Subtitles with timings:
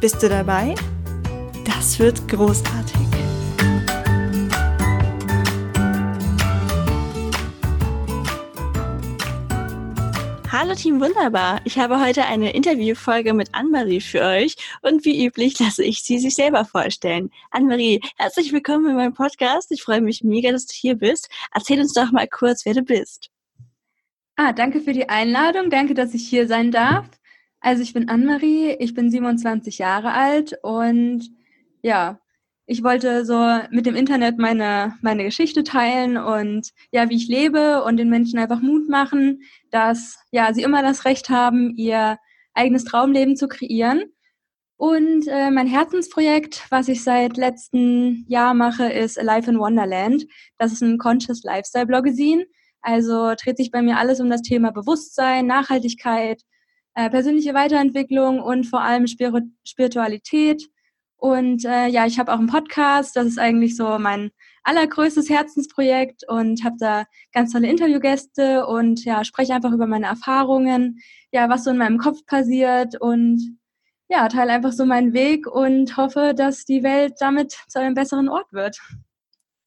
[0.00, 0.76] Bist du dabei?
[1.64, 2.94] Das wird großartig.
[10.52, 11.60] Hallo Team Wunderbar.
[11.64, 16.20] Ich habe heute eine Interviewfolge mit Annemarie für euch und wie üblich lasse ich sie
[16.20, 17.32] sich selber vorstellen.
[17.50, 19.72] Annemarie, herzlich willkommen in meinem Podcast.
[19.72, 21.28] Ich freue mich mega, dass du hier bist.
[21.52, 23.30] Erzähl uns doch mal kurz, wer du bist.
[24.36, 25.70] Ah, danke für die Einladung.
[25.70, 27.04] Danke, dass ich hier sein darf.
[27.60, 31.28] Also ich bin Annemarie, ich bin 27 Jahre alt und
[31.82, 32.20] ja,
[32.66, 37.82] ich wollte so mit dem Internet meine, meine Geschichte teilen und ja, wie ich lebe
[37.82, 42.18] und den Menschen einfach Mut machen, dass ja, sie immer das Recht haben, ihr
[42.52, 44.02] eigenes Traumleben zu kreieren.
[44.76, 50.26] Und äh, mein Herzensprojekt, was ich seit letztem Jahr mache, ist Alive in Wonderland.
[50.58, 52.44] Das ist ein Conscious Lifestyle Bloggesin.
[52.82, 56.42] Also dreht sich bei mir alles um das Thema Bewusstsein, Nachhaltigkeit,
[56.94, 59.32] äh, persönliche Weiterentwicklung und vor allem Spir
[59.64, 60.62] Spiritualität.
[61.16, 64.30] Und äh, ja, ich habe auch einen Podcast, das ist eigentlich so mein
[64.62, 71.00] allergrößtes Herzensprojekt und habe da ganz tolle Interviewgäste und ja, spreche einfach über meine Erfahrungen,
[71.32, 73.58] ja, was so in meinem Kopf passiert und
[74.08, 78.28] ja, teile einfach so meinen Weg und hoffe, dass die Welt damit zu einem besseren
[78.28, 78.78] Ort wird.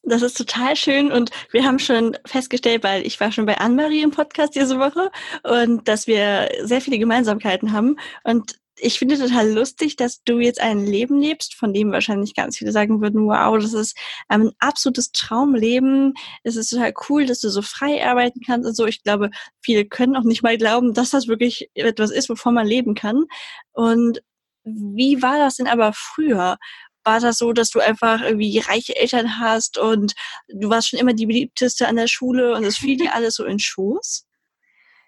[0.04, 4.02] Das ist total schön und wir haben schon festgestellt, weil ich war schon bei Anne-Marie
[4.02, 5.12] im Podcast diese Woche
[5.44, 10.60] und dass wir sehr viele Gemeinsamkeiten haben und ich finde total lustig, dass du jetzt
[10.60, 13.96] ein Leben lebst, von dem wahrscheinlich ganz viele sagen würden, wow, das ist
[14.28, 16.14] ein absolutes Traumleben.
[16.44, 18.88] Es ist total cool, dass du so frei arbeiten kannst und so.
[18.88, 19.30] Ich glaube,
[19.62, 23.26] viele können auch nicht mal glauben, dass das wirklich etwas ist, wovon man leben kann.
[23.74, 24.22] Und
[24.64, 26.58] wie war das denn aber früher?
[27.04, 30.14] War das so, dass du einfach irgendwie reiche Eltern hast und
[30.48, 33.46] du warst schon immer die beliebteste an der Schule und es fiel dir alles so
[33.46, 34.28] in Schoß?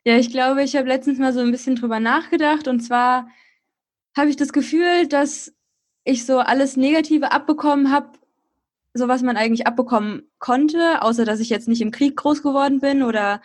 [0.05, 3.27] Ja, ich glaube, ich habe letztens mal so ein bisschen drüber nachgedacht und zwar
[4.17, 5.53] habe ich das Gefühl, dass
[6.03, 8.11] ich so alles Negative abbekommen habe,
[8.93, 12.79] so was man eigentlich abbekommen konnte, außer dass ich jetzt nicht im Krieg groß geworden
[12.79, 13.41] bin oder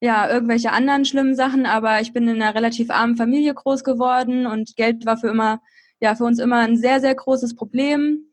[0.00, 4.46] ja, irgendwelche anderen schlimmen Sachen, aber ich bin in einer relativ armen Familie groß geworden
[4.46, 5.62] und Geld war für immer
[6.02, 8.26] ja für uns immer ein sehr, sehr großes Problem.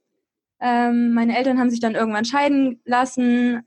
[0.59, 3.61] Ähm, meine Eltern haben sich dann irgendwann scheiden lassen.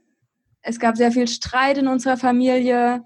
[0.61, 3.05] Es gab sehr viel Streit in unserer Familie,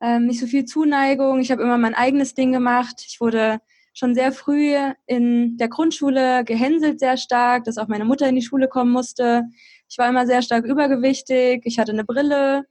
[0.00, 1.40] ähm, nicht so viel Zuneigung.
[1.40, 3.04] Ich habe immer mein eigenes Ding gemacht.
[3.06, 3.58] Ich wurde
[3.94, 4.74] schon sehr früh
[5.06, 9.44] in der Grundschule gehänselt sehr stark, dass auch meine Mutter in die Schule kommen musste.
[9.88, 11.62] Ich war immer sehr stark übergewichtig.
[11.64, 12.66] Ich hatte eine Brille.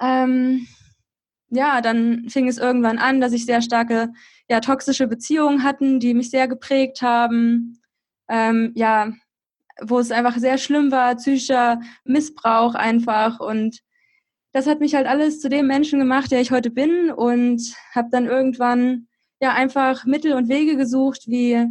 [0.00, 0.66] Ähm,
[1.50, 4.12] ja, dann fing es irgendwann an, dass ich sehr starke
[4.48, 7.80] ja, toxische Beziehungen hatten, die mich sehr geprägt haben.
[8.28, 9.12] Ähm, ja,
[9.80, 13.40] wo es einfach sehr schlimm war, psychischer Missbrauch einfach.
[13.40, 13.80] Und
[14.52, 17.10] das hat mich halt alles zu dem Menschen gemacht, der ich heute bin.
[17.10, 19.08] Und habe dann irgendwann
[19.40, 21.66] ja einfach Mittel und Wege gesucht, wie,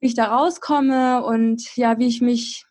[0.00, 2.64] wie ich da rauskomme und ja, wie ich mich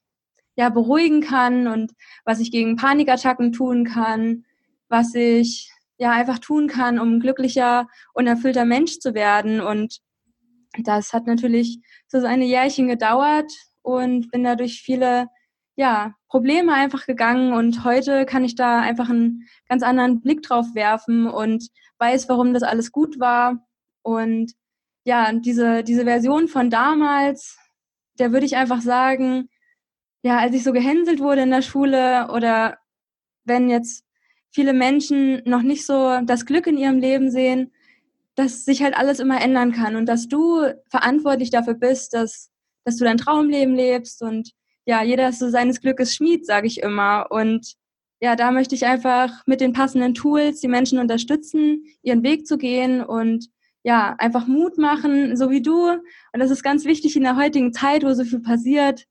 [0.56, 1.92] ja beruhigen kann und
[2.24, 4.46] was ich gegen Panikattacken tun kann,
[4.88, 9.62] was ich ja einfach tun kann, um glücklicher und erfüllter Mensch zu werden.
[9.62, 10.00] Und
[10.84, 13.52] das hat natürlich so seine Jährchen gedauert
[13.82, 15.28] und bin dadurch viele
[15.78, 20.68] ja, Probleme einfach gegangen und heute kann ich da einfach einen ganz anderen Blick drauf
[20.74, 21.68] werfen und
[22.00, 23.66] weiß, warum das alles gut war.
[24.02, 24.54] Und
[25.04, 27.58] ja, diese, diese Version von damals,
[28.20, 29.50] der würde ich einfach sagen,
[30.24, 32.78] ja, als ich so gehänselt wurde in der Schule oder
[33.44, 34.05] wenn jetzt
[34.56, 37.74] viele Menschen noch nicht so das Glück in ihrem Leben sehen,
[38.36, 42.50] dass sich halt alles immer ändern kann und dass du verantwortlich dafür bist, dass,
[42.86, 44.52] dass du dein Traumleben lebst und
[44.86, 47.28] ja, jeder ist so seines Glückes Schmied, sage ich immer.
[47.32, 47.74] Und
[48.22, 52.58] ja, da möchte ich einfach mit den passenden Tools die Menschen unterstützen, ihren Weg zu
[52.58, 53.48] gehen und
[53.84, 55.90] ja, einfach Mut machen, so wie du.
[55.90, 59.06] Und das ist ganz wichtig in der heutigen Zeit, wo so viel passiert,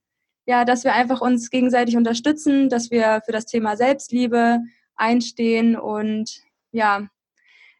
[0.46, 4.60] ja, dass wir einfach uns gegenseitig unterstützen, dass wir für das Thema Selbstliebe
[4.96, 6.42] einstehen und
[6.72, 7.08] ja,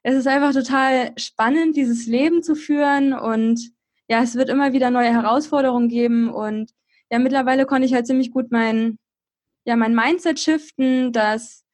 [0.03, 3.73] es ist einfach total spannend, dieses Leben zu führen und
[4.09, 6.73] ja, es wird immer wieder neue Herausforderungen geben und
[7.11, 8.99] ja, mittlerweile konnte ich halt ziemlich gut mein,
[9.65, 11.65] ja, mein Mindset shiften, dass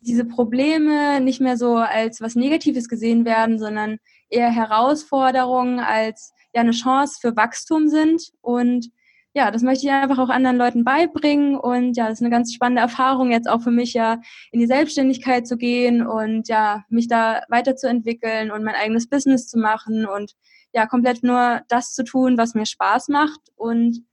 [0.00, 3.98] diese Probleme nicht mehr so als was Negatives gesehen werden, sondern
[4.28, 8.90] eher Herausforderungen als ja eine Chance für Wachstum sind und
[9.32, 12.52] ja, das möchte ich einfach auch anderen Leuten beibringen und ja, das ist eine ganz
[12.52, 17.06] spannende Erfahrung jetzt auch für mich ja in die Selbstständigkeit zu gehen und ja, mich
[17.06, 20.34] da weiterzuentwickeln und mein eigenes Business zu machen und
[20.72, 24.04] ja, komplett nur das zu tun, was mir Spaß macht und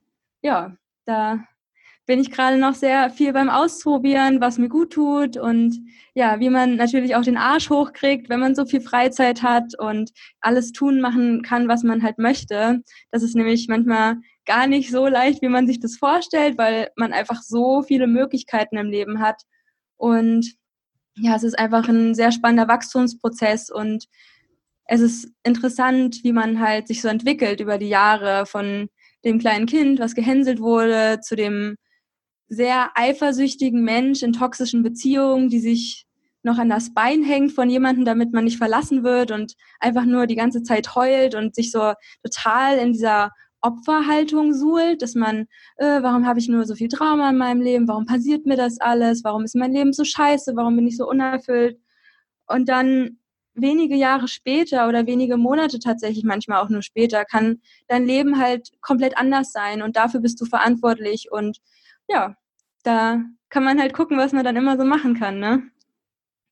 [0.41, 0.75] ja,
[1.05, 1.39] da
[2.05, 5.77] bin ich gerade noch sehr viel beim Ausprobieren, was mir gut tut und
[6.13, 10.11] ja, wie man natürlich auch den Arsch hochkriegt, wenn man so viel Freizeit hat und
[10.39, 12.81] alles tun machen kann, was man halt möchte.
[13.11, 14.17] Das ist nämlich manchmal
[14.47, 18.77] gar nicht so leicht, wie man sich das vorstellt, weil man einfach so viele Möglichkeiten
[18.77, 19.43] im Leben hat.
[19.97, 20.55] Und
[21.15, 24.05] ja, es ist einfach ein sehr spannender Wachstumsprozess und
[24.85, 28.89] es ist interessant, wie man halt sich so entwickelt über die Jahre von
[29.25, 31.75] dem kleinen Kind, was gehänselt wurde, zu dem
[32.47, 36.05] sehr eifersüchtigen Mensch in toxischen Beziehungen, die sich
[36.43, 40.27] noch an das Bein hängt von jemandem, damit man nicht verlassen wird und einfach nur
[40.27, 43.31] die ganze Zeit heult und sich so total in dieser
[43.61, 47.87] Opferhaltung suhlt, dass man, äh, warum habe ich nur so viel Trauma in meinem Leben,
[47.87, 51.07] warum passiert mir das alles, warum ist mein Leben so scheiße, warum bin ich so
[51.09, 51.79] unerfüllt.
[52.47, 53.19] Und dann
[53.55, 58.69] wenige Jahre später oder wenige Monate tatsächlich, manchmal auch nur später, kann dein Leben halt
[58.81, 61.31] komplett anders sein und dafür bist du verantwortlich.
[61.31, 61.59] Und
[62.07, 62.35] ja,
[62.83, 65.63] da kann man halt gucken, was man dann immer so machen kann, ne?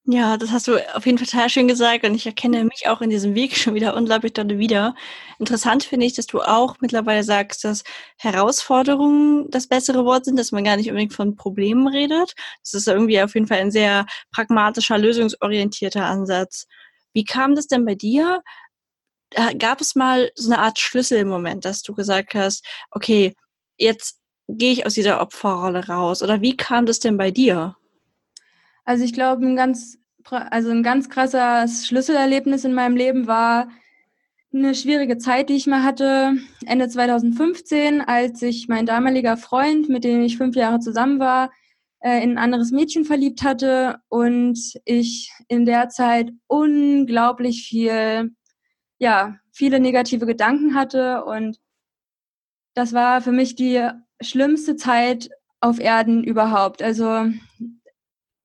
[0.07, 3.01] Ja, das hast du auf jeden Fall total schön gesagt und ich erkenne mich auch
[3.01, 4.93] in diesem Weg schon wieder unglaublich doll wieder.
[5.39, 7.83] Interessant finde ich, dass du auch mittlerweile sagst, dass
[8.17, 12.35] Herausforderungen das bessere Wort sind, dass man gar nicht unbedingt von Problemen redet.
[12.63, 16.67] Das ist irgendwie auf jeden Fall ein sehr pragmatischer, lösungsorientierter Ansatz.
[17.13, 18.43] Wie kam das denn bei dir?
[19.59, 23.35] Gab es mal so eine Art Schlüssel im Moment, dass du gesagt hast, okay,
[23.77, 26.23] jetzt gehe ich aus dieser Opferrolle raus?
[26.23, 27.75] Oder wie kam das denn bei dir?
[28.85, 29.97] Also ich glaube, ein ganz,
[30.29, 33.67] also ein ganz krasses Schlüsselerlebnis in meinem Leben war
[34.53, 40.03] eine schwierige Zeit, die ich mal hatte, Ende 2015, als sich mein damaliger Freund, mit
[40.03, 41.51] dem ich fünf Jahre zusammen war,
[41.99, 48.31] äh, in ein anderes Mädchen verliebt hatte und ich in der Zeit unglaublich viel,
[48.99, 51.57] ja, viele negative Gedanken hatte und
[52.75, 53.89] das war für mich die
[54.21, 55.29] schlimmste Zeit
[55.59, 56.81] auf Erden überhaupt.
[56.83, 57.25] Also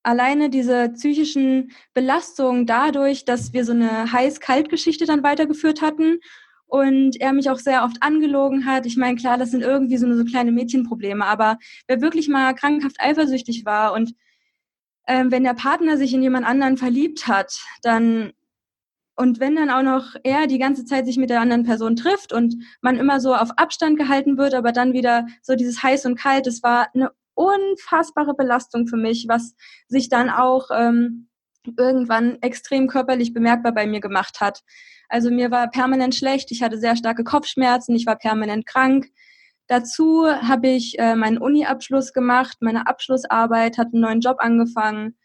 [0.02, 6.20] alleine diese psychischen Belastungen dadurch, dass wir so eine heiß-kalt-Geschichte dann weitergeführt hatten
[6.66, 8.86] und er mich auch sehr oft angelogen hat.
[8.86, 11.58] Ich meine, klar, das sind irgendwie so, so kleine Mädchenprobleme, aber
[11.88, 14.14] wer wirklich mal krankhaft eifersüchtig war und
[15.06, 18.32] ähm, wenn der Partner sich in jemand anderen verliebt hat, dann
[19.16, 22.32] und wenn dann auch noch er die ganze Zeit sich mit der anderen Person trifft
[22.32, 26.16] und man immer so auf Abstand gehalten wird, aber dann wieder so dieses heiß und
[26.16, 29.54] kalt, das war eine unfassbare Belastung für mich, was
[29.88, 31.28] sich dann auch ähm,
[31.78, 34.62] irgendwann extrem körperlich bemerkbar bei mir gemacht hat.
[35.08, 39.08] Also mir war permanent schlecht, ich hatte sehr starke Kopfschmerzen, ich war permanent krank.
[39.66, 45.16] Dazu habe ich äh, meinen Uni-Abschluss gemacht, meine Abschlussarbeit, hatte einen neuen Job angefangen.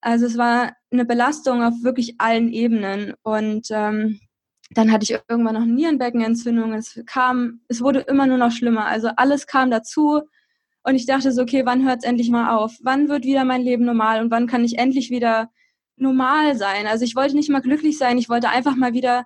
[0.00, 3.14] Also es war eine Belastung auf wirklich allen Ebenen.
[3.22, 4.20] Und ähm,
[4.70, 6.72] dann hatte ich irgendwann noch eine Nierenbeckenentzündung.
[6.74, 8.86] Es kam, es wurde immer nur noch schlimmer.
[8.86, 10.22] Also alles kam dazu.
[10.86, 12.76] Und ich dachte so, okay, wann hört es endlich mal auf?
[12.80, 15.50] Wann wird wieder mein Leben normal und wann kann ich endlich wieder
[15.96, 16.86] normal sein?
[16.86, 19.24] Also ich wollte nicht mal glücklich sein, ich wollte einfach mal wieder,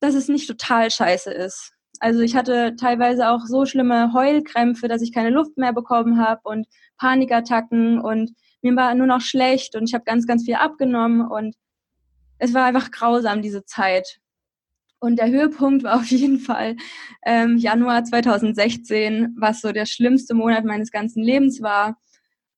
[0.00, 1.74] dass es nicht total scheiße ist.
[2.00, 6.40] Also ich hatte teilweise auch so schlimme Heulkrämpfe, dass ich keine Luft mehr bekommen habe
[6.44, 6.66] und
[6.96, 11.54] Panikattacken und mir war nur noch schlecht und ich habe ganz, ganz viel abgenommen und
[12.38, 14.20] es war einfach grausam, diese Zeit.
[15.00, 16.76] Und der Höhepunkt war auf jeden Fall
[17.24, 21.98] ähm, Januar 2016, was so der schlimmste Monat meines ganzen Lebens war.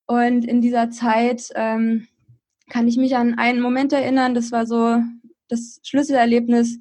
[0.06, 2.08] Und in dieser Zeit ähm,
[2.70, 5.02] kann ich mich an einen Moment erinnern, das war so
[5.48, 6.78] das Schlüsselerlebnis,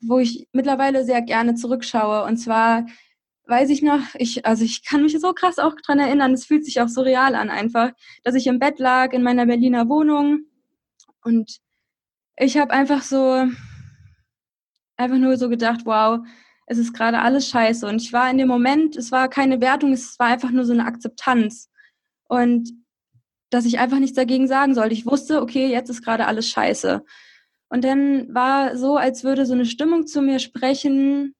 [0.00, 2.24] wo ich mittlerweile sehr gerne zurückschaue.
[2.24, 2.86] Und zwar
[3.46, 6.64] weiß ich noch, ich, also ich kann mich so krass auch dran erinnern, es fühlt
[6.64, 7.90] sich auch so real an einfach,
[8.22, 10.44] dass ich im Bett lag in meiner Berliner Wohnung
[11.24, 11.58] und
[12.36, 13.46] ich habe einfach so
[14.98, 16.20] einfach nur so gedacht, wow,
[16.66, 17.86] es ist gerade alles scheiße.
[17.86, 20.72] Und ich war in dem Moment, es war keine Wertung, es war einfach nur so
[20.72, 21.70] eine Akzeptanz.
[22.28, 22.70] Und
[23.50, 24.92] dass ich einfach nichts dagegen sagen sollte.
[24.92, 27.02] Ich wusste, okay, jetzt ist gerade alles scheiße.
[27.70, 31.34] Und dann war so, als würde so eine Stimmung zu mir sprechen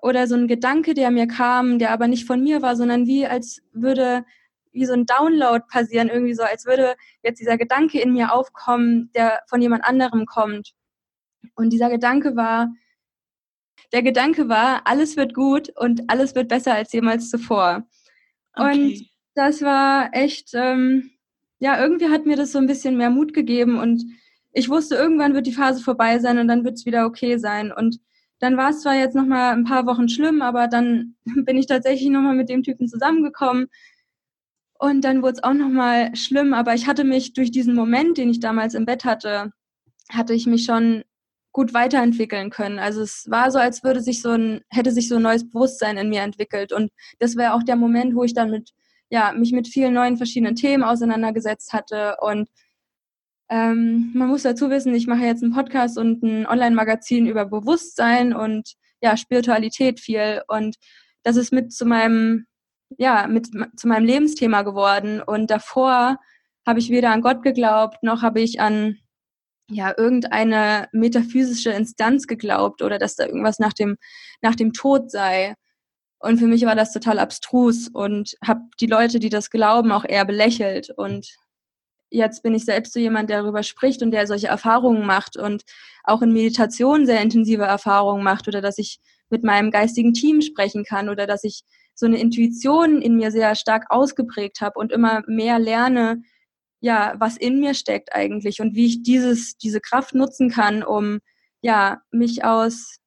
[0.00, 3.26] oder so ein Gedanke, der mir kam, der aber nicht von mir war, sondern wie
[3.26, 4.24] als würde
[4.72, 9.10] wie so ein Download passieren, irgendwie so, als würde jetzt dieser Gedanke in mir aufkommen,
[9.14, 10.72] der von jemand anderem kommt.
[11.54, 12.72] Und dieser Gedanke war,
[13.92, 17.86] der Gedanke war, alles wird gut und alles wird besser als jemals zuvor.
[18.54, 18.72] Okay.
[18.72, 21.10] Und das war echt, ähm,
[21.58, 24.02] ja, irgendwie hat mir das so ein bisschen mehr Mut gegeben und
[24.52, 27.72] ich wusste, irgendwann wird die Phase vorbei sein und dann wird es wieder okay sein.
[27.72, 28.00] Und
[28.38, 31.66] dann war es zwar jetzt noch mal ein paar Wochen schlimm, aber dann bin ich
[31.66, 33.68] tatsächlich noch mal mit dem Typen zusammengekommen.
[34.78, 38.18] Und dann wurde es auch noch mal schlimm, aber ich hatte mich durch diesen Moment,
[38.18, 39.52] den ich damals im Bett hatte,
[40.10, 41.04] hatte ich mich schon
[41.52, 42.78] gut weiterentwickeln können.
[42.78, 45.98] Also es war so, als würde sich so ein, hätte sich so ein neues Bewusstsein
[45.98, 46.72] in mir entwickelt.
[46.72, 48.70] Und das wäre auch der Moment, wo ich dann mit,
[49.10, 52.16] ja, mich mit vielen neuen verschiedenen Themen auseinandergesetzt hatte.
[52.20, 52.48] Und
[53.50, 58.32] ähm, man muss dazu wissen, ich mache jetzt einen Podcast und ein Online-Magazin über Bewusstsein
[58.34, 60.42] und ja, Spiritualität viel.
[60.48, 60.76] Und
[61.22, 62.46] das ist mit zu meinem,
[62.96, 65.20] ja, mit zu meinem Lebensthema geworden.
[65.20, 66.16] Und davor
[66.66, 68.96] habe ich weder an Gott geglaubt, noch habe ich an
[69.72, 73.96] ja, irgendeine metaphysische Instanz geglaubt oder dass da irgendwas nach dem,
[74.40, 75.54] nach dem Tod sei.
[76.18, 80.04] Und für mich war das total abstrus und habe die Leute, die das glauben, auch
[80.04, 80.90] eher belächelt.
[80.90, 81.36] Und
[82.10, 85.62] jetzt bin ich selbst so jemand, der darüber spricht und der solche Erfahrungen macht und
[86.04, 89.00] auch in Meditation sehr intensive Erfahrungen macht oder dass ich
[89.30, 91.62] mit meinem geistigen Team sprechen kann oder dass ich
[91.94, 96.22] so eine Intuition in mir sehr stark ausgeprägt habe und immer mehr lerne,
[96.82, 101.20] ja, was in mir steckt eigentlich und wie ich dieses, diese Kraft nutzen kann, um
[101.62, 102.98] ja, mich aus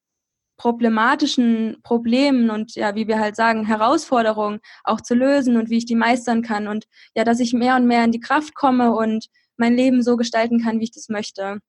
[0.57, 5.85] problematischen Problemen und ja, wie wir halt sagen, Herausforderungen auch zu lösen und wie ich
[5.85, 9.27] die meistern kann und ja, dass ich mehr und mehr in die Kraft komme und
[9.57, 11.59] mein Leben so gestalten kann, wie ich das möchte.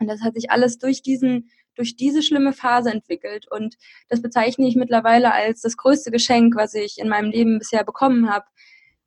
[0.00, 3.46] Und das hat sich alles durch diesen, durch diese schlimme Phase entwickelt.
[3.50, 3.76] Und
[4.08, 8.28] das bezeichne ich mittlerweile als das größte Geschenk, was ich in meinem Leben bisher bekommen
[8.28, 8.46] habe,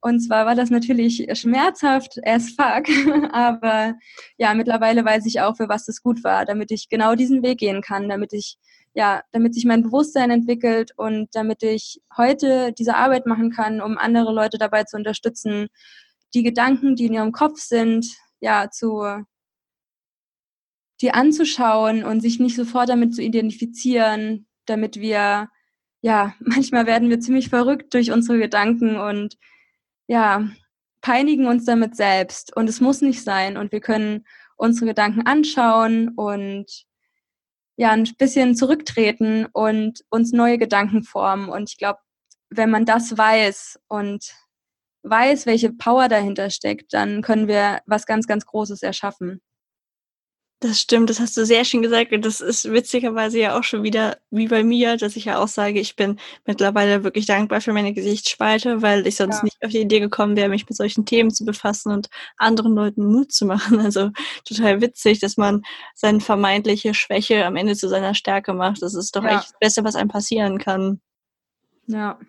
[0.01, 2.87] und zwar war das natürlich schmerzhaft as fuck,
[3.33, 3.95] aber
[4.37, 7.59] ja, mittlerweile weiß ich auch, für was das gut war, damit ich genau diesen Weg
[7.59, 8.57] gehen kann, damit ich
[8.93, 13.95] ja, damit sich mein Bewusstsein entwickelt und damit ich heute diese Arbeit machen kann, um
[13.97, 15.67] andere Leute dabei zu unterstützen,
[16.33, 18.07] die Gedanken, die in ihrem Kopf sind,
[18.39, 19.05] ja, zu
[21.01, 25.49] die anzuschauen und sich nicht sofort damit zu identifizieren, damit wir
[26.01, 29.37] ja, manchmal werden wir ziemlich verrückt durch unsere Gedanken und
[30.07, 30.47] ja,
[31.01, 32.55] peinigen uns damit selbst.
[32.55, 33.57] Und es muss nicht sein.
[33.57, 36.85] Und wir können unsere Gedanken anschauen und
[37.77, 41.49] ja, ein bisschen zurücktreten und uns neue Gedanken formen.
[41.49, 41.99] Und ich glaube,
[42.49, 44.33] wenn man das weiß und
[45.03, 49.41] weiß, welche Power dahinter steckt, dann können wir was ganz, ganz Großes erschaffen.
[50.59, 52.11] Das stimmt, das hast du sehr schön gesagt.
[52.11, 55.47] Und das ist witzigerweise ja auch schon wieder wie bei mir, dass ich ja auch
[55.47, 59.43] sage, ich bin mittlerweile wirklich dankbar für meine Gesichtsspalte, weil ich sonst ja.
[59.43, 63.05] nicht auf die Idee gekommen wäre, mich mit solchen Themen zu befassen und anderen Leuten
[63.05, 63.79] Mut zu machen.
[63.87, 64.09] Also
[64.43, 65.61] total witzig, dass man
[65.95, 68.81] seine vermeintliche Schwäche am Ende zu seiner Stärke macht.
[68.81, 69.37] Das ist doch ja.
[69.37, 70.99] echt das Beste, was einem passieren kann.
[71.85, 72.19] Ja,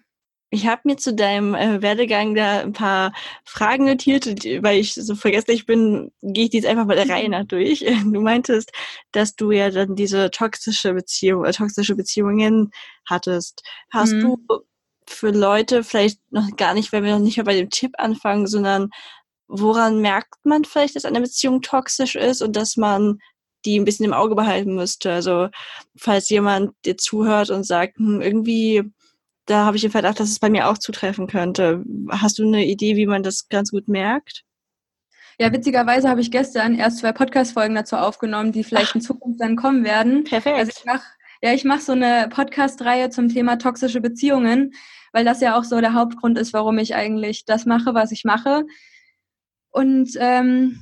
[0.50, 3.12] ich habe mir zu deinem äh, Werdegang da ein paar
[3.44, 7.28] Fragen notiert, weil ich so vergesslich bin, gehe ich die jetzt einfach mal der Reihe
[7.28, 7.84] nach durch.
[8.04, 8.72] Du meintest,
[9.12, 12.70] dass du ja dann diese toxische Beziehung, äh, toxische Beziehungen
[13.04, 13.62] hattest.
[13.90, 14.20] Hast mhm.
[14.48, 14.62] du
[15.06, 18.46] für Leute vielleicht noch gar nicht, weil wir noch nicht mal bei dem Tipp anfangen,
[18.46, 18.90] sondern
[19.48, 23.18] woran merkt man vielleicht, dass eine Beziehung toxisch ist und dass man
[23.64, 25.12] die ein bisschen im Auge behalten müsste?
[25.12, 25.48] Also
[25.96, 28.92] falls jemand dir zuhört und sagt, hm, irgendwie
[29.48, 31.82] da habe ich den Verdacht, dass es bei mir auch zutreffen könnte.
[32.10, 34.44] Hast du eine Idee, wie man das ganz gut merkt?
[35.40, 38.96] Ja, witzigerweise habe ich gestern erst zwei Podcast-Folgen dazu aufgenommen, die vielleicht Ach.
[38.96, 40.24] in Zukunft dann kommen werden.
[40.24, 40.58] Perfekt.
[40.58, 41.04] Also ich mache
[41.40, 44.74] ja, ich mache so eine Podcast-Reihe zum Thema toxische Beziehungen,
[45.12, 48.24] weil das ja auch so der Hauptgrund ist, warum ich eigentlich das mache, was ich
[48.24, 48.64] mache.
[49.70, 50.80] Und ähm,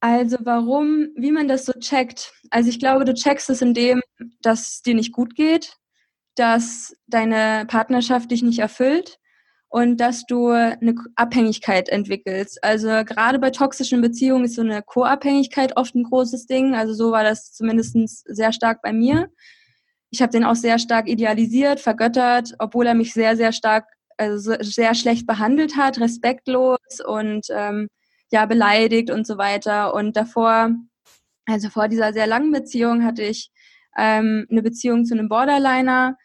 [0.00, 2.32] also warum, wie man das so checkt.
[2.50, 4.00] Also ich glaube, du checkst es in dem,
[4.40, 5.76] dass es dir nicht gut geht,
[6.34, 9.18] dass deine Partnerschaft dich nicht erfüllt
[9.68, 12.62] und dass du eine Abhängigkeit entwickelst.
[12.62, 16.74] Also gerade bei toxischen Beziehungen ist so eine Co-Abhängigkeit oft ein großes Ding.
[16.74, 17.96] Also so war das zumindest
[18.26, 19.30] sehr stark bei mir.
[20.10, 23.86] Ich habe den auch sehr stark idealisiert, vergöttert, obwohl er mich sehr, sehr stark,
[24.18, 27.88] also sehr schlecht behandelt hat, respektlos und ähm,
[28.30, 29.94] ja beleidigt und so weiter.
[29.94, 30.70] Und davor,
[31.46, 33.50] also vor dieser sehr langen Beziehung hatte ich
[33.96, 36.16] ähm, eine Beziehung zu einem Borderliner,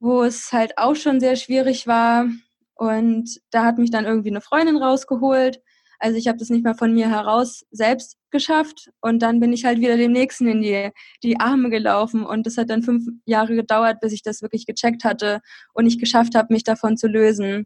[0.00, 2.26] wo es halt auch schon sehr schwierig war.
[2.74, 5.60] Und da hat mich dann irgendwie eine Freundin rausgeholt.
[5.98, 8.90] Also ich habe das nicht mal von mir heraus selbst geschafft.
[9.00, 10.90] Und dann bin ich halt wieder dem Nächsten in die,
[11.22, 12.24] die Arme gelaufen.
[12.24, 15.40] Und das hat dann fünf Jahre gedauert, bis ich das wirklich gecheckt hatte
[15.72, 17.64] und ich geschafft habe, mich davon zu lösen.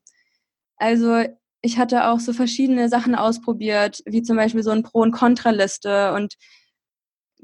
[0.77, 1.25] Also
[1.63, 6.15] ich hatte auch so verschiedene Sachen ausprobiert, wie zum Beispiel so ein Pro- und Kontraliste.
[6.15, 6.35] Und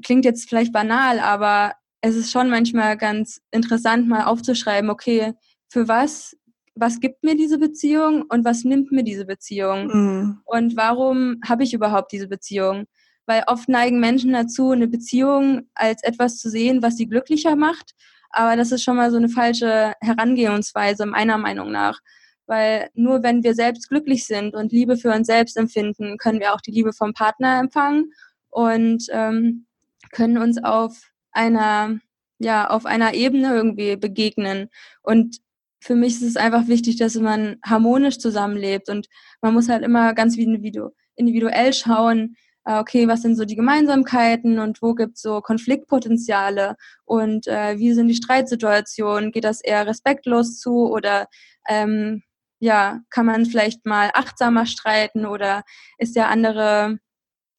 [0.03, 5.33] klingt jetzt vielleicht banal, aber es ist schon manchmal ganz interessant, mal aufzuschreiben, okay,
[5.69, 6.35] für was,
[6.75, 9.87] was gibt mir diese Beziehung und was nimmt mir diese Beziehung?
[9.87, 10.41] Mhm.
[10.45, 12.85] Und warum habe ich überhaupt diese Beziehung?
[13.27, 17.91] weil oft neigen Menschen dazu, eine Beziehung als etwas zu sehen, was sie glücklicher macht.
[18.31, 21.99] Aber das ist schon mal so eine falsche Herangehensweise, meiner Meinung nach.
[22.47, 26.53] Weil nur wenn wir selbst glücklich sind und Liebe für uns selbst empfinden, können wir
[26.53, 28.13] auch die Liebe vom Partner empfangen
[28.49, 29.66] und ähm,
[30.11, 31.99] können uns auf einer,
[32.39, 34.69] ja, auf einer Ebene irgendwie begegnen.
[35.01, 35.37] Und
[35.79, 39.07] für mich ist es einfach wichtig, dass man harmonisch zusammenlebt und
[39.41, 42.35] man muss halt immer ganz individuell schauen,
[42.67, 47.77] äh, okay, was sind so die Gemeinsamkeiten und wo gibt es so Konfliktpotenziale und äh,
[47.79, 49.31] wie sind die Streitsituationen?
[49.31, 51.27] Geht das eher respektlos zu oder
[51.69, 52.23] ähm,
[52.59, 55.63] ja, kann man vielleicht mal achtsamer streiten oder
[55.97, 56.99] ist der andere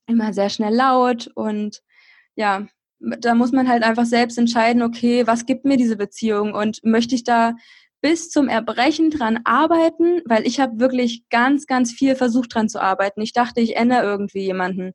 [0.07, 1.81] immer sehr schnell laut und
[2.39, 2.67] ja,
[3.01, 7.17] da muss man halt einfach selbst entscheiden, okay, was gibt mir diese Beziehung und möchte
[7.17, 7.55] ich da
[8.01, 12.81] bis zum Erbrechen dran arbeiten, weil ich habe wirklich ganz, ganz viel versucht dran zu
[12.81, 13.21] arbeiten.
[13.23, 14.93] Ich dachte, ich ändere irgendwie jemanden.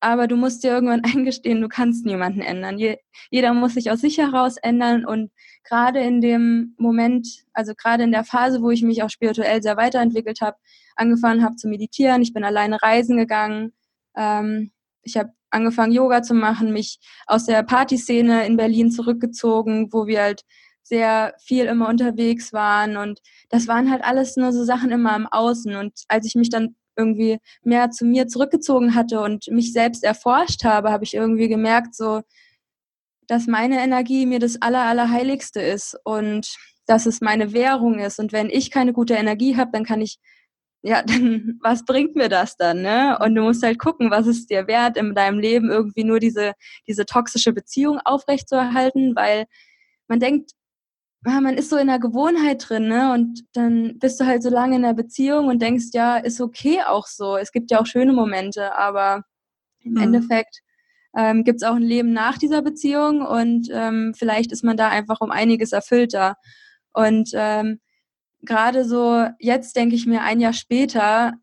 [0.00, 2.78] Aber du musst dir irgendwann eingestehen, du kannst niemanden ändern.
[2.78, 2.98] Je,
[3.30, 5.32] jeder muss sich aus sich heraus ändern und
[5.64, 9.78] gerade in dem Moment, also gerade in der Phase, wo ich mich auch spirituell sehr
[9.78, 10.58] weiterentwickelt habe,
[10.96, 13.72] angefangen habe zu meditieren, ich bin alleine reisen gegangen,
[14.16, 14.72] ähm,
[15.02, 20.22] ich habe angefangen Yoga zu machen, mich aus der Partyszene in Berlin zurückgezogen, wo wir
[20.22, 20.42] halt
[20.82, 22.96] sehr viel immer unterwegs waren.
[22.96, 25.74] Und das waren halt alles nur so Sachen immer im Außen.
[25.76, 30.64] Und als ich mich dann irgendwie mehr zu mir zurückgezogen hatte und mich selbst erforscht
[30.64, 32.22] habe, habe ich irgendwie gemerkt so,
[33.26, 36.54] dass meine Energie mir das aller, allerheiligste ist und
[36.86, 38.18] dass es meine Währung ist.
[38.18, 40.18] Und wenn ich keine gute Energie habe, dann kann ich
[40.84, 43.18] ja, dann was bringt mir das dann, ne?
[43.20, 46.52] Und du musst halt gucken, was ist dir wert, in deinem Leben irgendwie nur diese,
[46.86, 49.46] diese toxische Beziehung aufrechtzuerhalten, weil
[50.08, 50.52] man denkt,
[51.26, 53.12] ja, man ist so in der Gewohnheit drin, ne?
[53.14, 56.82] Und dann bist du halt so lange in der Beziehung und denkst, ja, ist okay
[56.86, 57.36] auch so.
[57.38, 59.24] Es gibt ja auch schöne Momente, aber
[59.80, 60.02] im mhm.
[60.02, 60.60] Endeffekt
[61.16, 64.88] ähm, gibt es auch ein Leben nach dieser Beziehung und ähm, vielleicht ist man da
[64.90, 66.36] einfach um einiges erfüllter.
[66.92, 67.80] Und ähm,
[68.44, 71.34] gerade so jetzt denke ich mir ein Jahr später,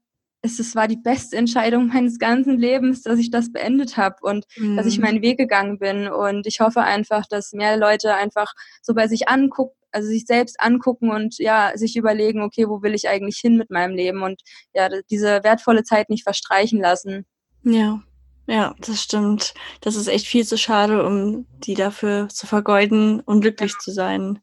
[0.41, 4.45] es, es war die beste Entscheidung meines ganzen Lebens, dass ich das beendet habe und
[4.57, 4.75] mhm.
[4.75, 5.05] dass ich mhm.
[5.05, 6.07] meinen Weg gegangen bin.
[6.07, 10.59] Und ich hoffe einfach, dass mehr Leute einfach so bei sich angucken, also sich selbst
[10.59, 14.41] angucken und ja, sich überlegen, okay, wo will ich eigentlich hin mit meinem Leben und
[14.73, 17.25] ja, diese wertvolle Zeit nicht verstreichen lassen.
[17.63, 18.01] Ja.
[18.47, 19.53] Ja, das stimmt.
[19.81, 23.79] Das ist echt viel zu schade, um die dafür zu vergeuden, um glücklich ja.
[23.79, 24.39] zu sein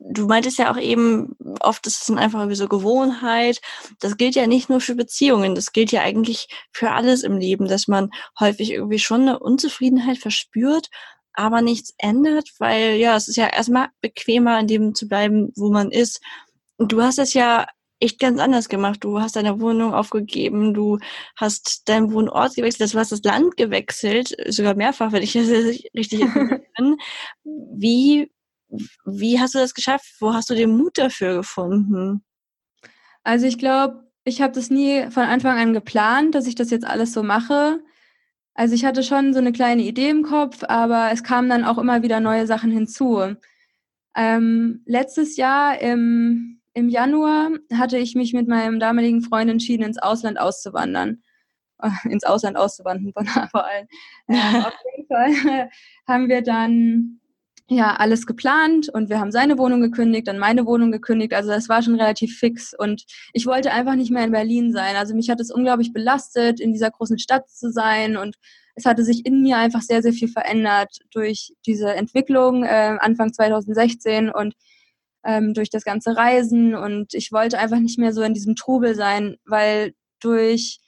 [0.00, 3.60] du meintest ja auch eben, oft ist es einfach wie so Gewohnheit.
[4.00, 7.68] Das gilt ja nicht nur für Beziehungen, das gilt ja eigentlich für alles im Leben,
[7.68, 10.88] dass man häufig irgendwie schon eine Unzufriedenheit verspürt,
[11.32, 15.70] aber nichts ändert, weil ja, es ist ja erstmal bequemer, in dem zu bleiben, wo
[15.70, 16.20] man ist.
[16.76, 17.66] Und du hast es ja
[18.00, 19.02] echt ganz anders gemacht.
[19.02, 20.98] Du hast deine Wohnung aufgegeben, du
[21.36, 25.48] hast deinen Wohnort gewechselt, du hast das Land gewechselt, sogar mehrfach, wenn ich das
[25.94, 26.20] richtig
[26.76, 26.96] bin.
[27.44, 28.30] Wie
[29.04, 30.06] wie hast du das geschafft?
[30.20, 32.24] Wo hast du den Mut dafür gefunden?
[33.24, 36.86] Also ich glaube, ich habe das nie von Anfang an geplant, dass ich das jetzt
[36.86, 37.80] alles so mache.
[38.54, 41.78] Also ich hatte schon so eine kleine Idee im Kopf, aber es kamen dann auch
[41.78, 43.36] immer wieder neue Sachen hinzu.
[44.16, 49.98] Ähm, letztes Jahr im, im Januar hatte ich mich mit meinem damaligen Freund entschieden, ins
[49.98, 51.22] Ausland auszuwandern.
[52.04, 53.12] ins Ausland auszuwandern,
[53.50, 53.86] vor allem.
[54.28, 55.70] Ähm, auf jeden Fall
[56.06, 57.20] haben wir dann
[57.68, 61.34] ja alles geplant und wir haben seine Wohnung gekündigt, dann meine Wohnung gekündigt.
[61.34, 64.96] Also das war schon relativ fix und ich wollte einfach nicht mehr in Berlin sein.
[64.96, 68.36] Also mich hat es unglaublich belastet, in dieser großen Stadt zu sein und
[68.74, 73.32] es hatte sich in mir einfach sehr, sehr viel verändert durch diese Entwicklung äh, Anfang
[73.32, 74.54] 2016 und
[75.24, 78.94] ähm, durch das ganze Reisen und ich wollte einfach nicht mehr so in diesem Trubel
[78.94, 80.80] sein, weil durch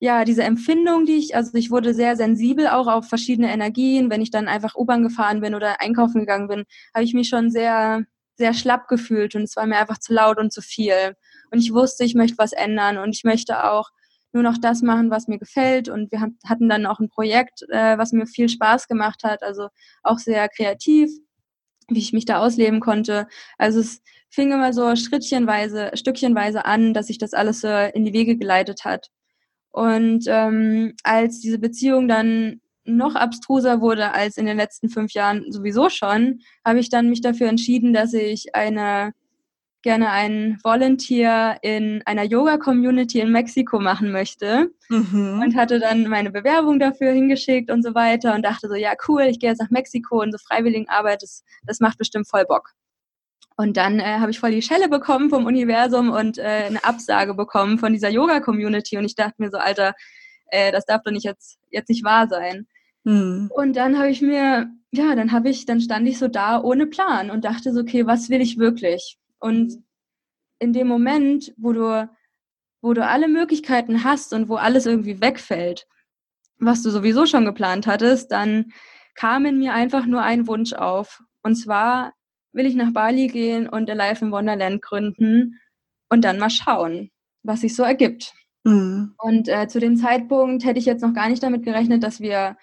[0.00, 4.10] ja, diese Empfindung, die ich, also ich wurde sehr sensibel auch auf verschiedene Energien.
[4.10, 7.50] Wenn ich dann einfach U-Bahn gefahren bin oder einkaufen gegangen bin, habe ich mich schon
[7.50, 8.04] sehr,
[8.36, 11.16] sehr schlapp gefühlt und es war mir einfach zu laut und zu viel.
[11.50, 13.90] Und ich wusste, ich möchte was ändern und ich möchte auch
[14.32, 15.90] nur noch das machen, was mir gefällt.
[15.90, 19.68] Und wir hatten dann auch ein Projekt, äh, was mir viel Spaß gemacht hat, also
[20.02, 21.10] auch sehr kreativ,
[21.88, 23.26] wie ich mich da ausleben konnte.
[23.58, 28.14] Also es fing immer so schrittchenweise, stückchenweise an, dass sich das alles so in die
[28.14, 29.10] Wege geleitet hat.
[29.72, 35.50] Und ähm, als diese Beziehung dann noch abstruser wurde als in den letzten fünf Jahren
[35.52, 39.12] sowieso schon, habe ich dann mich dafür entschieden, dass ich eine
[39.82, 45.40] gerne einen Volunteer in einer Yoga-Community in Mexiko machen möchte mhm.
[45.42, 49.22] und hatte dann meine Bewerbung dafür hingeschickt und so weiter und dachte so, ja cool,
[49.22, 52.72] ich gehe jetzt nach Mexiko und so Freiwilligenarbeit, das, das macht bestimmt voll Bock.
[53.60, 57.34] Und dann äh, habe ich voll die Schelle bekommen vom Universum und äh, eine Absage
[57.34, 58.96] bekommen von dieser Yoga-Community.
[58.96, 59.92] Und ich dachte mir so, Alter,
[60.46, 62.66] äh, das darf doch nicht jetzt, jetzt nicht wahr sein.
[63.04, 63.50] Mhm.
[63.54, 66.86] Und dann habe ich mir, ja, dann habe ich, dann stand ich so da ohne
[66.86, 69.18] Plan und dachte so, okay, was will ich wirklich?
[69.40, 69.74] Und
[70.58, 72.08] in dem Moment, wo du,
[72.80, 75.86] wo du alle Möglichkeiten hast und wo alles irgendwie wegfällt,
[76.58, 78.72] was du sowieso schon geplant hattest, dann
[79.14, 81.22] kam in mir einfach nur ein Wunsch auf.
[81.42, 82.14] Und zwar
[82.52, 85.60] will ich nach Bali gehen und Alive in Wonderland gründen
[86.08, 87.10] und dann mal schauen,
[87.42, 88.34] was sich so ergibt.
[88.64, 89.14] Mhm.
[89.18, 92.56] Und äh, zu dem Zeitpunkt hätte ich jetzt noch gar nicht damit gerechnet, dass wir,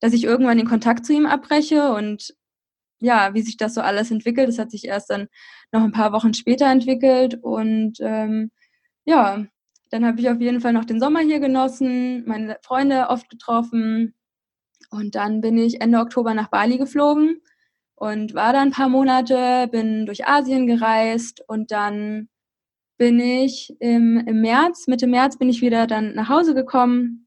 [0.00, 2.34] dass ich irgendwann den Kontakt zu ihm abbreche und
[3.00, 4.48] ja, wie sich das so alles entwickelt.
[4.48, 5.28] Das hat sich erst dann
[5.72, 8.50] noch ein paar Wochen später entwickelt und ähm,
[9.04, 9.46] ja,
[9.90, 14.14] dann habe ich auf jeden Fall noch den Sommer hier genossen, meine Freunde oft getroffen
[14.90, 17.40] und dann bin ich Ende Oktober nach Bali geflogen
[18.04, 22.28] und war da ein paar Monate, bin durch Asien gereist und dann
[22.98, 27.26] bin ich im, im März, Mitte März bin ich wieder dann nach Hause gekommen.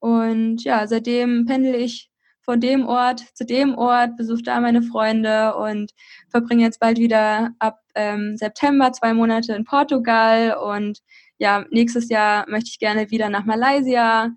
[0.00, 2.10] Und ja, seitdem pendel ich
[2.42, 5.92] von dem Ort zu dem Ort, besuche da meine Freunde und
[6.28, 10.56] verbringe jetzt bald wieder ab ähm, September zwei Monate in Portugal.
[10.56, 11.02] Und
[11.38, 14.30] ja, nächstes Jahr möchte ich gerne wieder nach Malaysia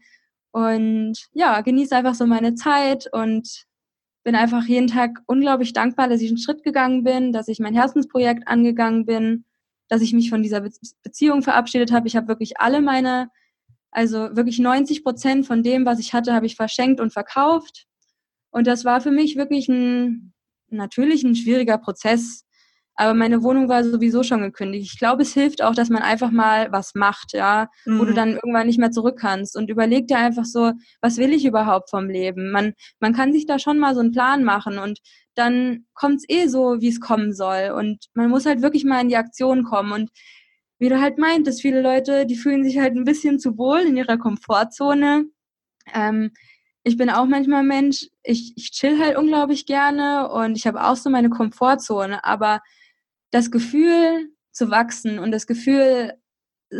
[0.51, 3.65] und ja, genieße einfach so meine Zeit und
[4.23, 7.73] bin einfach jeden Tag unglaublich dankbar, dass ich einen Schritt gegangen bin, dass ich mein
[7.73, 9.45] Herzensprojekt angegangen bin,
[9.87, 10.69] dass ich mich von dieser Be
[11.03, 12.07] Beziehung verabschiedet habe.
[12.07, 13.29] Ich habe wirklich alle meine,
[13.91, 17.87] also wirklich 90 Prozent von dem, was ich hatte, habe ich verschenkt und verkauft.
[18.51, 20.33] Und das war für mich wirklich ein,
[20.69, 22.45] natürlich ein schwieriger Prozess,
[22.99, 24.91] aber meine Wohnung war sowieso schon gekündigt.
[24.91, 27.99] Ich glaube, es hilft auch, dass man einfach mal was macht, ja, mhm.
[27.99, 28.15] wo du mhm.
[28.15, 31.89] dann irgendwann nicht mehr zurück kannst und überleg dir einfach so, was will ich überhaupt
[31.89, 32.51] vom Leben?
[32.51, 34.99] Man, man kann sich da schon mal so einen Plan machen und
[35.33, 37.71] dann kommt es eh so, wie es kommen soll.
[37.73, 39.93] Und man muss halt wirklich mal in die Aktion kommen.
[39.93, 40.09] Und
[40.77, 43.95] wie du halt meintest, viele Leute, die fühlen sich halt ein bisschen zu wohl in
[43.95, 45.23] ihrer Komfortzone.
[45.93, 46.31] Ähm,
[46.83, 50.97] ich bin auch manchmal Mensch, ich, ich chill halt unglaublich gerne und ich habe auch
[50.97, 52.59] so meine Komfortzone, aber
[53.31, 56.13] das Gefühl zu wachsen und das Gefühl,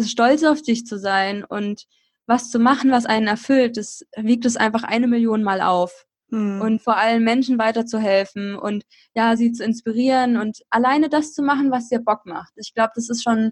[0.02, 1.86] stolz auf dich zu sein und
[2.28, 6.06] was zu machen, was einen erfüllt, das wiegt es einfach eine Million Mal auf.
[6.30, 6.62] Mhm.
[6.62, 8.84] Und vor allem Menschen weiterzuhelfen und
[9.16, 12.54] ja, sie zu inspirieren und alleine das zu machen, was dir Bock macht.
[12.56, 13.52] Ich glaube, das ist schon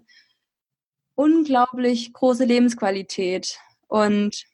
[1.16, 3.58] unglaublich große Lebensqualität.
[3.88, 4.44] Und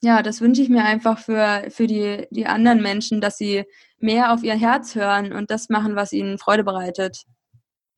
[0.00, 3.64] ja, das wünsche ich mir einfach für, für die, die anderen Menschen, dass sie
[3.98, 7.24] mehr auf ihr Herz hören und das machen, was ihnen Freude bereitet.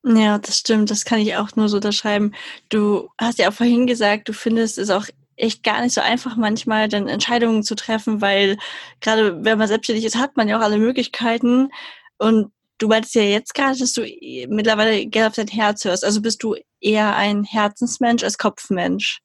[0.08, 0.90] Ja, das stimmt.
[0.92, 2.32] Das kann ich auch nur so unterschreiben.
[2.68, 6.36] Du hast ja auch vorhin gesagt, du findest es auch echt gar nicht so einfach
[6.36, 8.56] manchmal, dann Entscheidungen zu treffen, weil
[9.00, 11.70] gerade wenn man selbstständig ist, hat man ja auch alle Möglichkeiten.
[12.18, 14.02] Und du meintest ja jetzt gerade, dass du
[14.48, 16.04] mittlerweile gerne auf dein Herz hörst.
[16.04, 19.20] Also bist du eher ein Herzensmensch als Kopfmensch?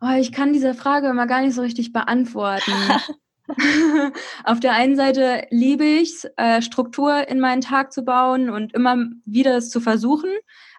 [0.00, 2.72] Oh, ich kann diese Frage immer gar nicht so richtig beantworten.
[4.44, 8.74] Auf der einen Seite liebe ich es, äh, Struktur in meinen Tag zu bauen und
[8.74, 10.30] immer wieder es zu versuchen.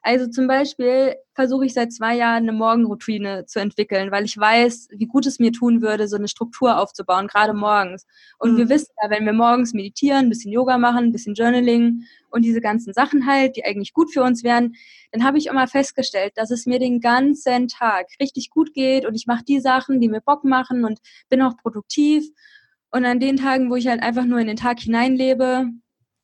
[0.02, 4.90] Also zum Beispiel versuche ich seit zwei Jahren eine Morgenroutine zu entwickeln, weil ich weiß,
[4.92, 8.06] wie gut es mir tun würde, so eine Struktur aufzubauen, gerade morgens.
[8.38, 8.58] Und mhm.
[8.58, 12.44] wir wissen ja, wenn wir morgens meditieren, ein bisschen Yoga machen, ein bisschen Journaling und
[12.44, 14.76] diese ganzen Sachen halt, die eigentlich gut für uns wären,
[15.12, 19.16] dann habe ich immer festgestellt, dass es mir den ganzen Tag richtig gut geht und
[19.16, 22.30] ich mache die Sachen, die mir Bock machen und bin auch produktiv.
[22.92, 25.68] Und an den Tagen, wo ich halt einfach nur in den Tag hineinlebe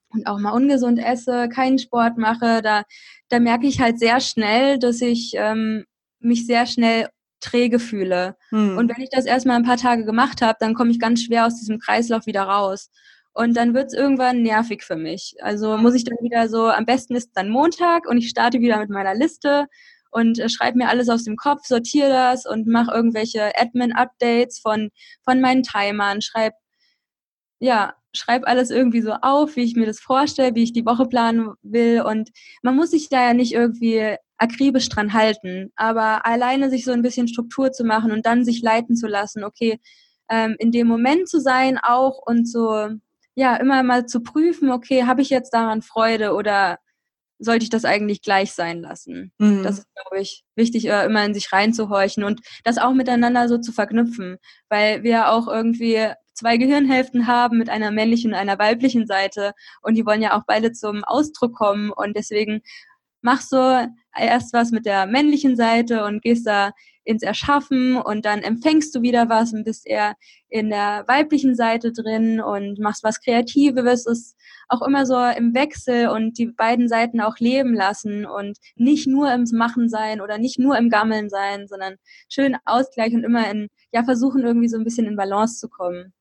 [0.10, 2.84] und auch mal ungesund esse, keinen Sport mache, da,
[3.30, 5.86] da merke ich halt sehr schnell, dass ich ähm,
[6.20, 8.36] mich sehr schnell träge fühle.
[8.50, 8.78] Hm.
[8.78, 11.46] Und wenn ich das erstmal ein paar Tage gemacht habe, dann komme ich ganz schwer
[11.46, 12.90] aus diesem Kreislauf wieder raus.
[13.34, 15.36] Und dann wird es irgendwann nervig für mich.
[15.42, 18.80] Also muss ich dann wieder so, am besten ist dann Montag und ich starte wieder
[18.80, 19.68] mit meiner Liste
[20.12, 24.90] und äh, schreibe mir alles aus dem Kopf, sortiere das und mache irgendwelche Admin-Updates von,
[25.24, 26.56] von meinen Timern, schreibe
[27.60, 31.06] ja, schreib alles irgendwie so auf, wie ich mir das vorstelle, wie ich die Woche
[31.08, 32.02] planen will.
[32.02, 32.30] Und
[32.64, 37.02] man muss sich da ja nicht irgendwie akribisch dran halten, aber alleine sich so ein
[37.02, 39.80] bisschen Struktur zu machen und dann sich leiten zu lassen, okay,
[40.30, 42.90] ähm, in dem Moment zu sein auch und so,
[43.36, 46.80] ja, immer mal zu prüfen, okay, habe ich jetzt daran Freude oder
[47.40, 49.32] sollte ich das eigentlich gleich sein lassen?
[49.38, 49.64] Mhm.
[49.64, 53.58] Das ist, glaube ich, wichtig, äh, immer in sich reinzuhorchen und das auch miteinander so
[53.58, 54.38] zu verknüpfen,
[54.70, 59.96] weil wir auch irgendwie zwei Gehirnhälften haben mit einer männlichen und einer weiblichen Seite und
[59.96, 62.62] die wollen ja auch beide zum Ausdruck kommen und deswegen
[63.22, 66.72] machst so erst was mit der männlichen Seite und gehst da
[67.06, 70.16] ins Erschaffen und dann empfängst du wieder was und bist eher
[70.50, 74.36] in der weiblichen Seite drin und machst was Kreatives, ist
[74.68, 79.32] auch immer so im Wechsel und die beiden Seiten auch leben lassen und nicht nur
[79.32, 81.96] im Machen sein oder nicht nur im Gammeln sein, sondern
[82.30, 86.14] schön Ausgleich und immer in, ja, versuchen irgendwie so ein bisschen in Balance zu kommen.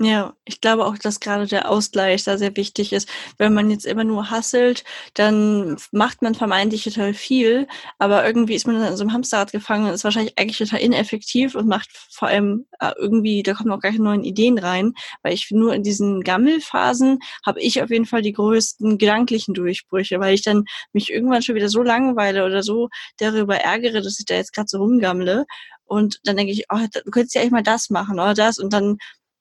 [0.00, 3.08] Ja, ich glaube auch, dass gerade der Ausgleich da sehr wichtig ist.
[3.38, 4.82] Wenn man jetzt immer nur hasselt,
[5.14, 7.68] dann macht man vermeintlich total viel,
[8.00, 11.54] aber irgendwie ist man in so einem Hamsterrad gefangen und ist wahrscheinlich eigentlich total ineffektiv
[11.54, 15.32] und macht vor allem äh, irgendwie, da kommen auch gar keine neuen Ideen rein, weil
[15.32, 20.34] ich nur in diesen Gammelphasen habe ich auf jeden Fall die größten gedanklichen Durchbrüche, weil
[20.34, 24.34] ich dann mich irgendwann schon wieder so langweile oder so darüber ärgere, dass ich da
[24.34, 25.44] jetzt gerade so rumgammle
[25.84, 28.72] und dann denke ich, oh, du könntest ja eigentlich mal das machen oder das und
[28.72, 28.96] dann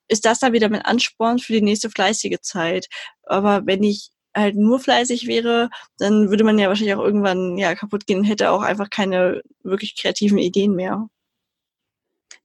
[0.07, 2.87] ist das dann wieder mein Ansporn für die nächste fleißige Zeit.
[3.23, 7.75] Aber wenn ich halt nur fleißig wäre, dann würde man ja wahrscheinlich auch irgendwann ja
[7.75, 11.07] kaputt gehen hätte auch einfach keine wirklich kreativen Ideen mehr.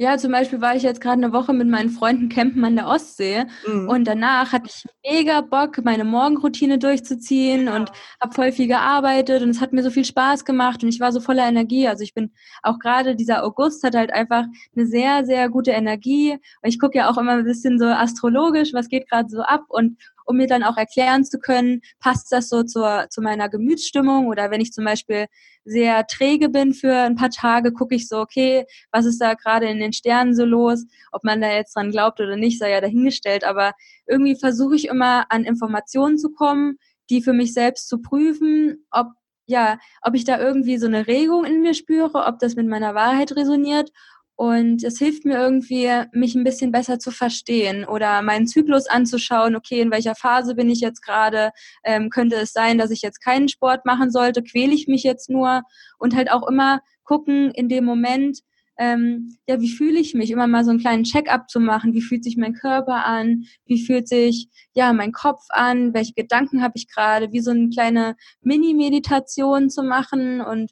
[0.01, 2.87] Ja, zum Beispiel war ich jetzt gerade eine Woche mit meinen Freunden campen an der
[2.87, 3.89] Ostsee mhm.
[3.89, 7.75] und danach hatte ich mega Bock, meine Morgenroutine durchzuziehen ja.
[7.75, 11.01] und habe voll viel gearbeitet und es hat mir so viel Spaß gemacht und ich
[11.01, 11.89] war so voller Energie.
[11.89, 12.31] Also ich bin
[12.63, 14.45] auch gerade dieser August hat halt einfach
[14.77, 16.33] eine sehr, sehr gute Energie.
[16.33, 19.65] Und ich gucke ja auch immer ein bisschen so astrologisch, was geht gerade so ab
[19.69, 24.27] und um mir dann auch erklären zu können, passt das so zur, zu meiner Gemütsstimmung
[24.27, 25.27] oder wenn ich zum Beispiel
[25.65, 29.67] sehr träge bin für ein paar Tage, gucke ich so, okay, was ist da gerade
[29.67, 30.85] in den Sternen so los?
[31.13, 33.73] Ob man da jetzt dran glaubt oder nicht, sei ja dahingestellt, aber
[34.07, 36.77] irgendwie versuche ich immer an Informationen zu kommen,
[37.09, 39.09] die für mich selbst zu prüfen, ob
[39.51, 42.95] ja, ob ich da irgendwie so eine Regung in mir spüre, ob das mit meiner
[42.95, 43.93] Wahrheit resoniert
[44.39, 49.57] und es hilft mir irgendwie, mich ein bisschen besser zu verstehen oder meinen Zyklus anzuschauen.
[49.57, 51.51] Okay, in welcher Phase bin ich jetzt gerade?
[51.83, 54.45] Ähm, könnte es sein, dass ich jetzt keinen Sport machen sollte?
[54.45, 55.63] Quäle ich mich jetzt nur?
[55.99, 58.39] Und halt auch immer gucken in dem Moment,
[58.79, 60.31] ähm, ja, wie fühle ich mich?
[60.31, 61.93] Immer mal so einen kleinen Check-up zu machen.
[61.93, 63.43] Wie fühlt sich mein Körper an?
[63.67, 65.95] Wie fühlt sich, ja, mein Kopf an?
[65.95, 67.33] Welche Gedanken habe ich gerade?
[67.33, 70.71] Wie so eine kleine Mini-Meditation zu machen und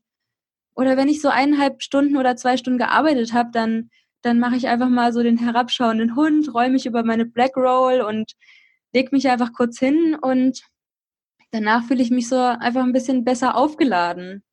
[0.77, 3.91] oder wenn ich so eineinhalb Stunden oder zwei Stunden gearbeitet habe, dann,
[4.23, 8.03] dann mache ich einfach mal so den herabschauenden Hund, räume mich über meine Black Roll
[8.03, 8.33] und
[8.93, 10.61] leg mich einfach kurz hin und
[11.51, 14.45] danach fühle ich mich so einfach ein bisschen besser aufgeladen.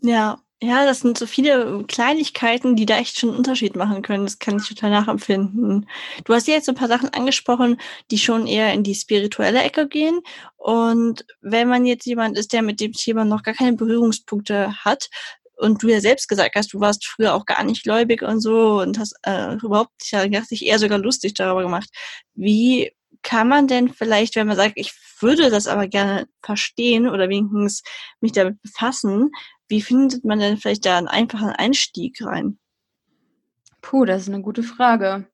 [0.00, 4.24] Ja, ja, das sind so viele Kleinigkeiten, die da echt schon einen Unterschied machen können.
[4.24, 5.88] Das kann ich total nachempfinden.
[6.24, 7.78] Du hast jetzt ein paar Sachen angesprochen,
[8.10, 10.20] die schon eher in die spirituelle Ecke gehen.
[10.56, 15.10] Und wenn man jetzt jemand ist, der mit dem Thema noch gar keine Berührungspunkte hat,
[15.56, 18.80] und du ja selbst gesagt hast, du warst früher auch gar nicht gläubig und so
[18.80, 21.88] und hast äh, überhaupt ja, dich eher sogar lustig darüber gemacht.
[22.34, 27.28] Wie kann man denn vielleicht, wenn man sagt, ich würde das aber gerne verstehen oder
[27.28, 27.82] wenigstens
[28.20, 29.30] mich damit befassen,
[29.68, 32.58] wie findet man denn vielleicht da einen einfachen Einstieg rein?
[33.80, 35.26] Puh, das ist eine gute Frage.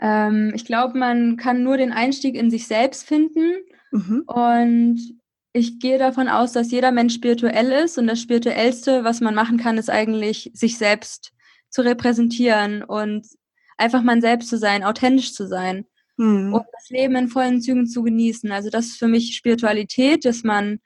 [0.00, 3.60] Ähm, ich glaube, man kann nur den Einstieg in sich selbst finden.
[3.92, 4.24] Mhm.
[4.26, 5.19] Und
[5.52, 9.58] ich gehe davon aus, dass jeder Mensch spirituell ist und das Spirituellste, was man machen
[9.58, 11.32] kann, ist eigentlich, sich selbst
[11.70, 13.26] zu repräsentieren und
[13.76, 15.86] einfach man selbst zu sein, authentisch zu sein
[16.16, 16.52] mhm.
[16.52, 18.52] und das Leben in vollen Zügen zu genießen.
[18.52, 20.80] Also das ist für mich Spiritualität, dass man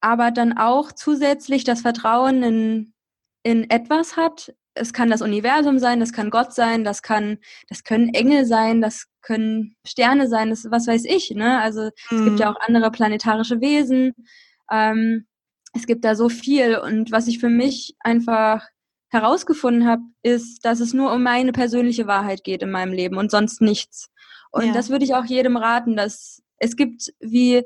[0.00, 2.94] aber dann auch zusätzlich das Vertrauen in,
[3.42, 4.54] in etwas hat.
[4.78, 7.38] Es kann das Universum sein, das kann Gott sein, das kann,
[7.68, 11.60] das können Engel sein, das können Sterne sein, das, was weiß ich, ne?
[11.60, 12.18] Also mhm.
[12.18, 12.56] es gibt ja mhm.
[12.56, 14.14] auch andere planetarische Wesen.
[14.70, 15.26] Ähm,
[15.74, 18.66] es gibt da so viel und was ich für mich einfach
[19.10, 23.30] herausgefunden habe, ist, dass es nur um meine persönliche Wahrheit geht in meinem Leben und
[23.30, 24.10] sonst nichts.
[24.50, 24.72] Und ja.
[24.72, 27.64] das würde ich auch jedem raten, dass es gibt wie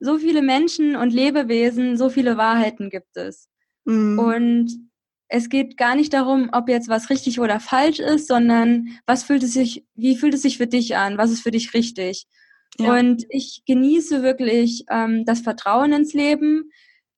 [0.00, 3.48] so viele Menschen und Lebewesen, so viele Wahrheiten gibt es.
[3.84, 4.18] Mhm.
[4.18, 4.90] Und
[5.34, 9.42] es geht gar nicht darum, ob jetzt was richtig oder falsch ist, sondern was fühlt
[9.42, 11.18] es sich, wie fühlt es sich für dich an?
[11.18, 12.26] Was ist für dich richtig?
[12.78, 12.98] Ja.
[12.98, 16.70] Und ich genieße wirklich ähm, das Vertrauen ins Leben,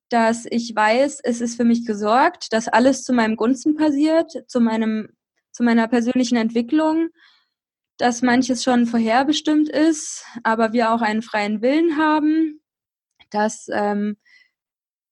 [0.08, 4.60] dass ich weiß, es ist für mich gesorgt, dass alles zu meinem Gunsten passiert, zu
[4.60, 5.08] meinem,
[5.52, 7.08] zu meiner persönlichen Entwicklung,
[7.98, 12.60] dass manches schon vorherbestimmt ist, aber wir auch einen freien Willen haben
[13.30, 14.16] dass ähm,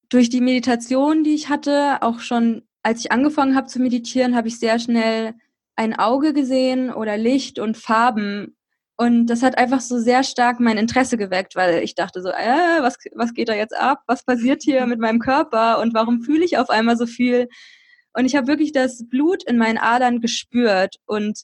[0.09, 4.49] durch die Meditation, die ich hatte, auch schon als ich angefangen habe zu meditieren, habe
[4.49, 5.35] ich sehr schnell
[5.75, 8.57] ein Auge gesehen oder Licht und Farben.
[8.97, 12.83] Und das hat einfach so sehr stark mein Interesse geweckt, weil ich dachte so, äh,
[12.83, 14.03] was, was geht da jetzt ab?
[14.07, 15.81] Was passiert hier mit meinem Körper?
[15.81, 17.49] Und warum fühle ich auf einmal so viel?
[18.13, 20.97] Und ich habe wirklich das Blut in meinen Adern gespürt.
[21.07, 21.41] Und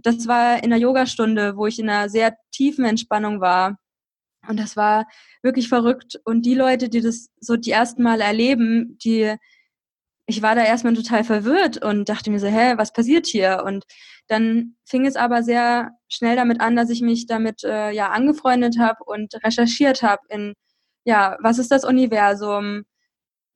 [0.00, 3.78] das war in einer Yogastunde, wo ich in einer sehr tiefen Entspannung war.
[4.48, 5.08] Und das war
[5.42, 6.20] wirklich verrückt.
[6.24, 9.36] Und die Leute, die das so die ersten Mal erleben, die,
[10.28, 13.62] ich war da erstmal total verwirrt und dachte mir so, hä, was passiert hier?
[13.64, 13.84] Und
[14.26, 18.78] dann fing es aber sehr schnell damit an, dass ich mich damit äh, ja angefreundet
[18.78, 20.52] habe und recherchiert habe in,
[21.04, 22.84] ja, was ist das Universum?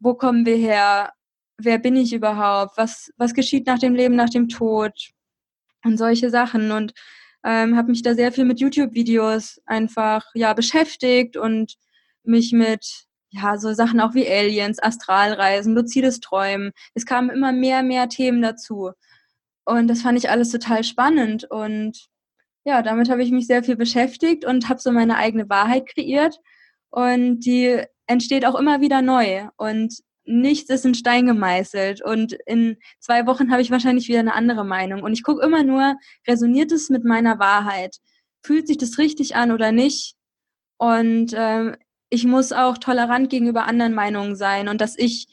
[0.00, 1.12] Wo kommen wir her?
[1.58, 2.78] Wer bin ich überhaupt?
[2.78, 5.10] Was, was geschieht nach dem Leben, nach dem Tod?
[5.84, 6.70] Und solche Sachen.
[6.72, 6.94] Und
[7.44, 11.74] ähm, habe mich da sehr viel mit YouTube-Videos einfach ja beschäftigt und
[12.24, 16.72] mich mit ja so Sachen auch wie Aliens, Astralreisen, luzides Träumen.
[16.94, 18.92] Es kamen immer mehr, mehr Themen dazu
[19.64, 22.08] und das fand ich alles total spannend und
[22.64, 26.38] ja, damit habe ich mich sehr viel beschäftigt und habe so meine eigene Wahrheit kreiert
[26.90, 32.76] und die entsteht auch immer wieder neu und nichts ist in Stein gemeißelt und in
[33.00, 35.02] zwei Wochen habe ich wahrscheinlich wieder eine andere Meinung.
[35.02, 35.96] Und ich gucke immer nur,
[36.28, 37.96] resoniert es mit meiner Wahrheit?
[38.44, 40.14] Fühlt sich das richtig an oder nicht?
[40.78, 41.76] Und ähm,
[42.12, 45.28] ich muss auch tolerant gegenüber anderen Meinungen sein und dass ich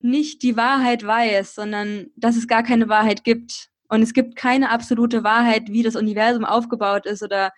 [0.00, 3.68] nicht die Wahrheit weiß, sondern dass es gar keine Wahrheit gibt.
[3.88, 7.52] Und es gibt keine absolute Wahrheit, wie das Universum aufgebaut ist oder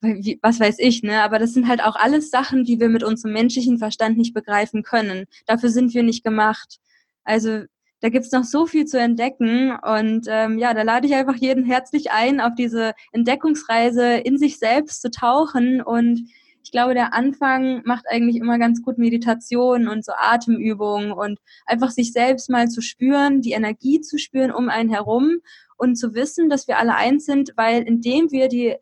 [0.00, 1.22] wie, was weiß ich, ne?
[1.22, 4.82] Aber das sind halt auch alles Sachen, die wir mit unserem menschlichen Verstand nicht begreifen
[4.82, 5.26] können.
[5.46, 6.78] Dafür sind wir nicht gemacht.
[7.22, 7.62] Also
[8.00, 11.64] da gibt's noch so viel zu entdecken und ähm, ja, da lade ich einfach jeden
[11.64, 16.28] herzlich ein, auf diese Entdeckungsreise in sich selbst zu tauchen und
[16.62, 21.90] ich glaube, der Anfang macht eigentlich immer ganz gut Meditation und so Atemübungen und einfach
[21.90, 25.38] sich selbst mal zu spüren, die Energie zu spüren um einen herum
[25.76, 28.76] und zu wissen, dass wir alle eins sind, weil indem wir die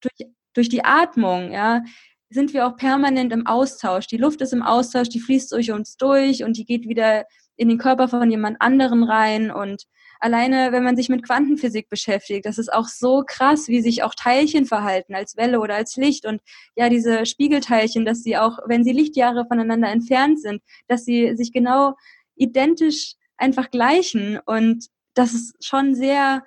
[0.00, 1.82] durch, durch die Atmung, ja,
[2.30, 4.06] sind wir auch permanent im Austausch.
[4.06, 7.24] Die Luft ist im Austausch, die fließt durch uns durch und die geht wieder
[7.56, 9.50] in den Körper von jemand anderen rein.
[9.50, 9.84] Und
[10.20, 14.14] alleine, wenn man sich mit Quantenphysik beschäftigt, das ist auch so krass, wie sich auch
[14.14, 16.26] Teilchen verhalten als Welle oder als Licht.
[16.26, 16.40] Und
[16.76, 21.52] ja, diese Spiegelteilchen, dass sie auch, wenn sie Lichtjahre voneinander entfernt sind, dass sie sich
[21.52, 21.94] genau
[22.36, 24.38] identisch einfach gleichen.
[24.44, 26.44] Und das ist schon sehr,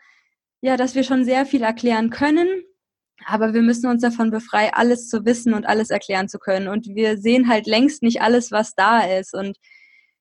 [0.62, 2.48] ja, dass wir schon sehr viel erklären können
[3.26, 6.68] aber wir müssen uns davon befreien, alles zu wissen und alles erklären zu können.
[6.68, 9.34] Und wir sehen halt längst nicht alles, was da ist.
[9.34, 9.58] Und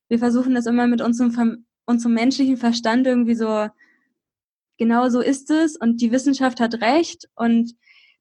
[0.09, 3.69] wir versuchen das immer mit unserem, unserem menschlichen Verstand irgendwie so,
[4.79, 5.77] genau so ist es.
[5.77, 7.29] Und die Wissenschaft hat recht.
[7.35, 7.73] Und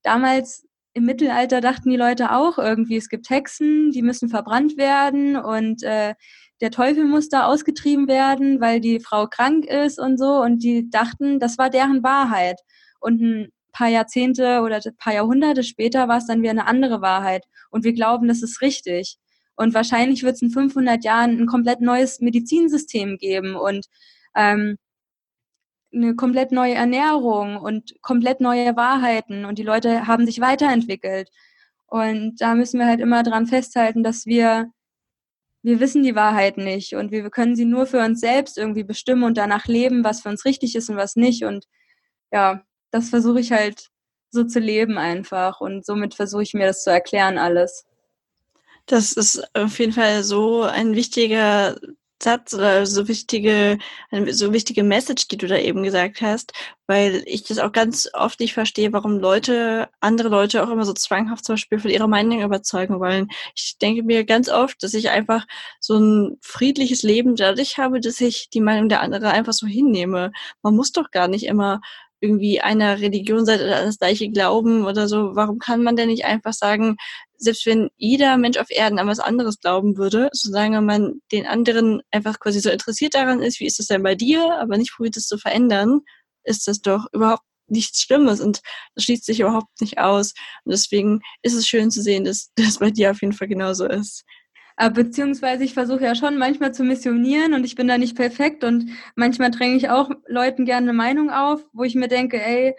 [0.03, 5.37] damals im Mittelalter dachten die Leute auch irgendwie, es gibt Hexen, die müssen verbrannt werden
[5.37, 6.15] und äh,
[6.61, 10.41] der Teufel muss da ausgetrieben werden, weil die Frau krank ist und so.
[10.41, 12.59] Und die dachten, das war deren Wahrheit.
[12.99, 17.01] Und ein paar Jahrzehnte oder ein paar Jahrhunderte später war es dann wieder eine andere
[17.01, 17.43] Wahrheit.
[17.71, 19.17] Und wir glauben, das ist richtig.
[19.55, 23.85] Und wahrscheinlich wird es in 500 Jahren ein komplett neues Medizinsystem geben und
[24.35, 24.77] ähm,
[25.93, 29.45] eine komplett neue Ernährung und komplett neue Wahrheiten.
[29.45, 31.29] Und die Leute haben sich weiterentwickelt.
[31.87, 34.71] Und da müssen wir halt immer dran festhalten, dass wir,
[35.61, 39.23] wir wissen die Wahrheit nicht und wir können sie nur für uns selbst irgendwie bestimmen
[39.23, 41.43] und danach leben, was für uns richtig ist und was nicht.
[41.43, 41.65] Und
[42.31, 43.89] ja, das versuche ich halt
[44.31, 47.85] so zu leben einfach und somit versuche ich mir das zu erklären alles.
[48.91, 51.77] Das ist auf jeden Fall so ein wichtiger
[52.21, 53.77] Satz oder so wichtige,
[54.31, 56.51] so wichtige Message, die du da eben gesagt hast,
[56.87, 60.91] weil ich das auch ganz oft nicht verstehe, warum Leute, andere Leute auch immer so
[60.91, 63.29] zwanghaft zum Beispiel von ihrer Meinung überzeugen wollen.
[63.55, 65.45] Ich denke mir ganz oft, dass ich einfach
[65.79, 70.33] so ein friedliches Leben dadurch habe, dass ich die Meinung der anderen einfach so hinnehme.
[70.63, 71.79] Man muss doch gar nicht immer
[72.21, 76.25] irgendwie einer Religion seid oder das gleiche glauben oder so, warum kann man denn nicht
[76.25, 76.97] einfach sagen,
[77.37, 82.01] selbst wenn jeder Mensch auf Erden an was anderes glauben würde, solange man den anderen
[82.11, 85.17] einfach quasi so interessiert daran ist, wie ist es denn bei dir, aber nicht probiert
[85.17, 86.01] es zu verändern,
[86.43, 88.61] ist das doch überhaupt nichts Schlimmes und
[88.95, 90.33] das schließt sich überhaupt nicht aus.
[90.65, 93.85] Und deswegen ist es schön zu sehen, dass das bei dir auf jeden Fall genauso
[93.87, 94.23] ist.
[94.77, 98.63] Äh, beziehungsweise ich versuche ja schon manchmal zu missionieren und ich bin da nicht perfekt
[98.63, 102.75] und manchmal dränge ich auch Leuten gerne eine Meinung auf, wo ich mir denke, ey,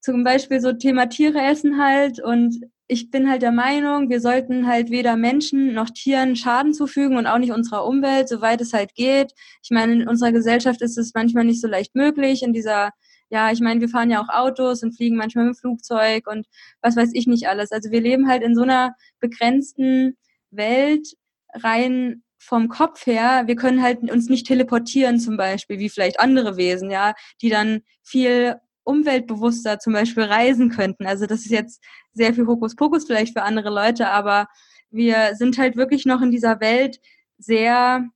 [0.00, 4.66] zum Beispiel so Thema Tiere essen halt und ich bin halt der Meinung, wir sollten
[4.66, 8.94] halt weder Menschen noch Tieren Schaden zufügen und auch nicht unserer Umwelt, soweit es halt
[8.94, 9.32] geht.
[9.62, 12.90] Ich meine, in unserer Gesellschaft ist es manchmal nicht so leicht möglich, in dieser,
[13.30, 16.46] ja, ich meine, wir fahren ja auch Autos und fliegen manchmal mit Flugzeug und
[16.82, 17.72] was weiß ich nicht alles.
[17.72, 20.16] Also wir leben halt in so einer begrenzten
[20.52, 21.16] Welt
[21.54, 26.56] rein vom Kopf her, wir können halt uns nicht teleportieren zum Beispiel, wie vielleicht andere
[26.56, 31.06] Wesen, ja, die dann viel umweltbewusster zum Beispiel reisen könnten.
[31.06, 31.82] Also das ist jetzt
[32.12, 34.48] sehr viel Hokuspokus vielleicht für andere Leute, aber
[34.90, 36.98] wir sind halt wirklich noch in dieser Welt
[37.38, 38.08] sehr,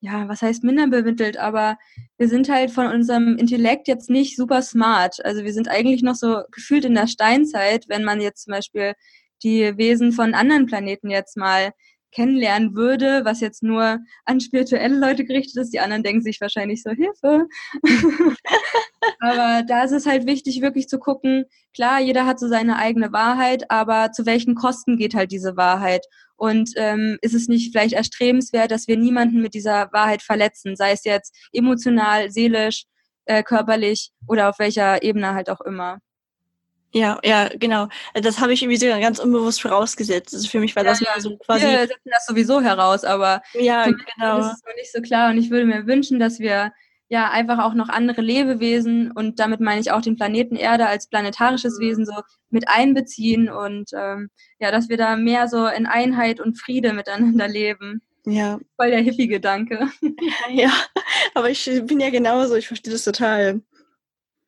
[0.00, 1.78] ja, was heißt minder bemittelt, aber
[2.18, 5.24] wir sind halt von unserem Intellekt jetzt nicht super smart.
[5.24, 8.92] Also wir sind eigentlich noch so gefühlt in der Steinzeit, wenn man jetzt zum Beispiel
[9.42, 11.72] die Wesen von anderen Planeten jetzt mal
[12.12, 15.72] kennenlernen würde, was jetzt nur an spirituelle Leute gerichtet ist.
[15.72, 17.46] Die anderen denken sich wahrscheinlich so, Hilfe.
[19.20, 23.12] aber da ist es halt wichtig, wirklich zu gucken, klar, jeder hat so seine eigene
[23.12, 26.06] Wahrheit, aber zu welchen Kosten geht halt diese Wahrheit?
[26.36, 30.92] Und ähm, ist es nicht vielleicht erstrebenswert, dass wir niemanden mit dieser Wahrheit verletzen, sei
[30.92, 32.84] es jetzt emotional, seelisch,
[33.26, 35.98] äh, körperlich oder auf welcher Ebene halt auch immer?
[36.92, 37.88] Ja, ja, genau.
[38.14, 40.34] Das habe ich irgendwie so ganz unbewusst vorausgesetzt.
[40.34, 41.20] Also für mich war ja, das ja.
[41.20, 41.66] so quasi.
[41.66, 44.38] Wir setzen das sowieso heraus, aber ja, genau.
[44.38, 45.30] das ist noch nicht so klar.
[45.30, 46.72] Und ich würde mir wünschen, dass wir
[47.10, 51.08] ja einfach auch noch andere Lebewesen und damit meine ich auch den Planeten Erde als
[51.08, 52.12] planetarisches Wesen so
[52.50, 57.48] mit einbeziehen und ähm, ja, dass wir da mehr so in Einheit und Friede miteinander
[57.48, 58.02] leben.
[58.26, 58.58] Ja.
[58.76, 59.88] Voll der Hippie-Gedanke.
[60.02, 60.72] Ja, ja,
[61.34, 63.62] aber ich bin ja genauso, ich verstehe das total.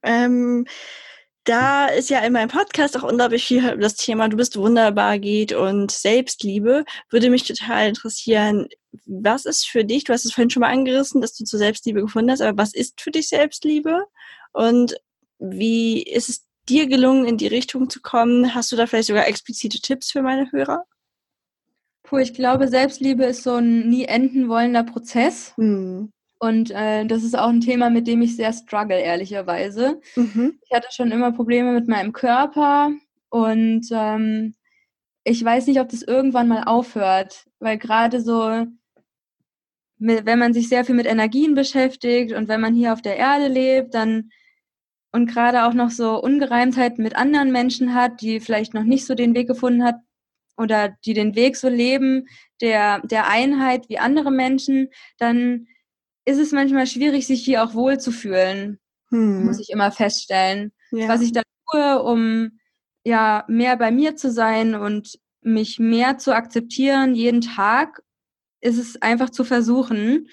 [0.03, 0.67] Ähm,
[1.45, 5.53] da ist ja in meinem Podcast auch unglaublich viel das Thema Du bist wunderbar geht
[5.53, 6.85] und Selbstliebe.
[7.09, 8.69] Würde mich total interessieren,
[9.07, 12.03] was ist für dich, du hast es vorhin schon mal angerissen, dass du zur Selbstliebe
[12.03, 14.05] gefunden hast, aber was ist für dich Selbstliebe?
[14.53, 14.97] Und
[15.39, 18.55] wie ist es dir gelungen, in die Richtung zu kommen?
[18.55, 20.85] Hast du da vielleicht sogar explizite Tipps für meine Hörer?
[22.03, 25.55] Puh, ich glaube, Selbstliebe ist so ein nie enden wollender Prozess.
[25.57, 26.13] Hm.
[26.43, 30.01] Und äh, das ist auch ein Thema, mit dem ich sehr struggle, ehrlicherweise.
[30.17, 30.59] Mhm.
[30.65, 32.91] Ich hatte schon immer Probleme mit meinem Körper
[33.29, 34.55] und ähm,
[35.23, 38.67] ich weiß nicht, ob das irgendwann mal aufhört, weil gerade so,
[39.99, 43.49] wenn man sich sehr viel mit Energien beschäftigt und wenn man hier auf der Erde
[43.49, 44.31] lebt, dann
[45.13, 49.15] und gerade auch noch so Ungereimtheiten mit anderen Menschen hat, die vielleicht noch nicht so
[49.15, 49.97] den Weg gefunden hat
[50.57, 52.29] oder die den Weg so leben,
[52.63, 54.89] der, der Einheit wie andere Menschen,
[55.19, 55.67] dann
[56.31, 58.79] ist es manchmal schwierig, sich hier auch wohlzufühlen,
[59.11, 59.47] hm.
[59.47, 60.73] muss ich immer feststellen.
[60.93, 61.09] Ja.
[61.09, 62.59] Was ich da tue, um
[63.05, 68.03] ja mehr bei mir zu sein und mich mehr zu akzeptieren jeden Tag,
[68.61, 70.29] ist es einfach zu versuchen.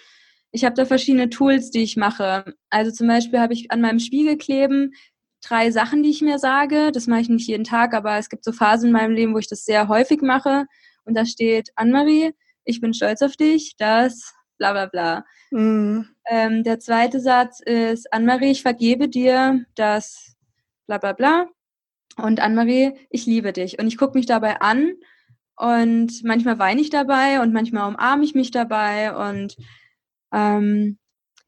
[0.52, 2.54] Ich habe da verschiedene Tools, die ich mache.
[2.70, 4.94] Also zum Beispiel habe ich an meinem Spiegel kleben
[5.42, 6.92] drei Sachen, die ich mir sage.
[6.92, 9.38] Das mache ich nicht jeden Tag, aber es gibt so Phasen in meinem Leben, wo
[9.38, 10.66] ich das sehr häufig mache.
[11.06, 12.34] Und da steht, Anne-Marie,
[12.66, 15.26] ich bin stolz auf dich, dass bla bla bla.
[15.52, 16.08] Mhm.
[16.30, 20.36] Ähm, der zweite Satz ist, Anne-Marie, ich vergebe dir das
[20.88, 21.48] bla bla bla.
[22.18, 23.80] Und Anne-Marie, ich liebe dich.
[23.80, 24.94] Und ich gucke mich dabei an
[25.56, 29.16] und manchmal weine ich dabei und manchmal umarme ich mich dabei.
[29.16, 29.56] Und
[30.34, 30.98] ähm,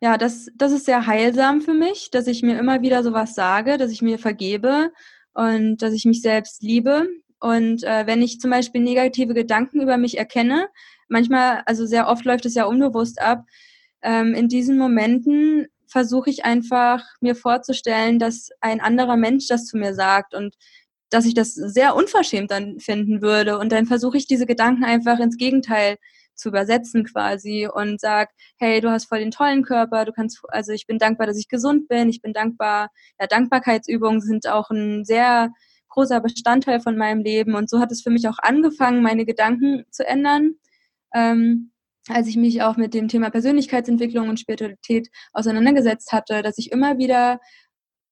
[0.01, 3.77] ja, das, das ist sehr heilsam für mich, dass ich mir immer wieder sowas sage,
[3.77, 4.91] dass ich mir vergebe
[5.33, 7.07] und dass ich mich selbst liebe.
[7.39, 10.67] Und äh, wenn ich zum Beispiel negative Gedanken über mich erkenne,
[11.09, 13.45] manchmal, also sehr oft läuft es ja unbewusst ab,
[14.01, 19.77] ähm, in diesen Momenten versuche ich einfach mir vorzustellen, dass ein anderer Mensch das zu
[19.77, 20.55] mir sagt und
[21.09, 23.57] dass ich das sehr unverschämt dann finden würde.
[23.57, 25.97] Und dann versuche ich diese Gedanken einfach ins Gegenteil
[26.35, 30.71] zu übersetzen quasi und sag, hey, du hast voll den tollen Körper, du kannst, also
[30.71, 35.03] ich bin dankbar, dass ich gesund bin, ich bin dankbar, ja, Dankbarkeitsübungen sind auch ein
[35.03, 35.51] sehr
[35.89, 37.55] großer Bestandteil von meinem Leben.
[37.55, 40.55] Und so hat es für mich auch angefangen, meine Gedanken zu ändern
[41.13, 41.71] ähm,
[42.07, 46.97] als ich mich auch mit dem Thema Persönlichkeitsentwicklung und Spiritualität auseinandergesetzt hatte, dass ich immer
[46.97, 47.39] wieder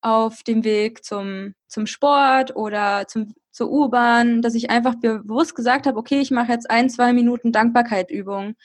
[0.02, 5.88] auf dem Weg zum, zum Sport oder zum, zur U-Bahn, dass ich einfach bewusst gesagt
[5.88, 8.56] habe, okay, ich mache jetzt ein, zwei Minuten Dankbarkeitübung.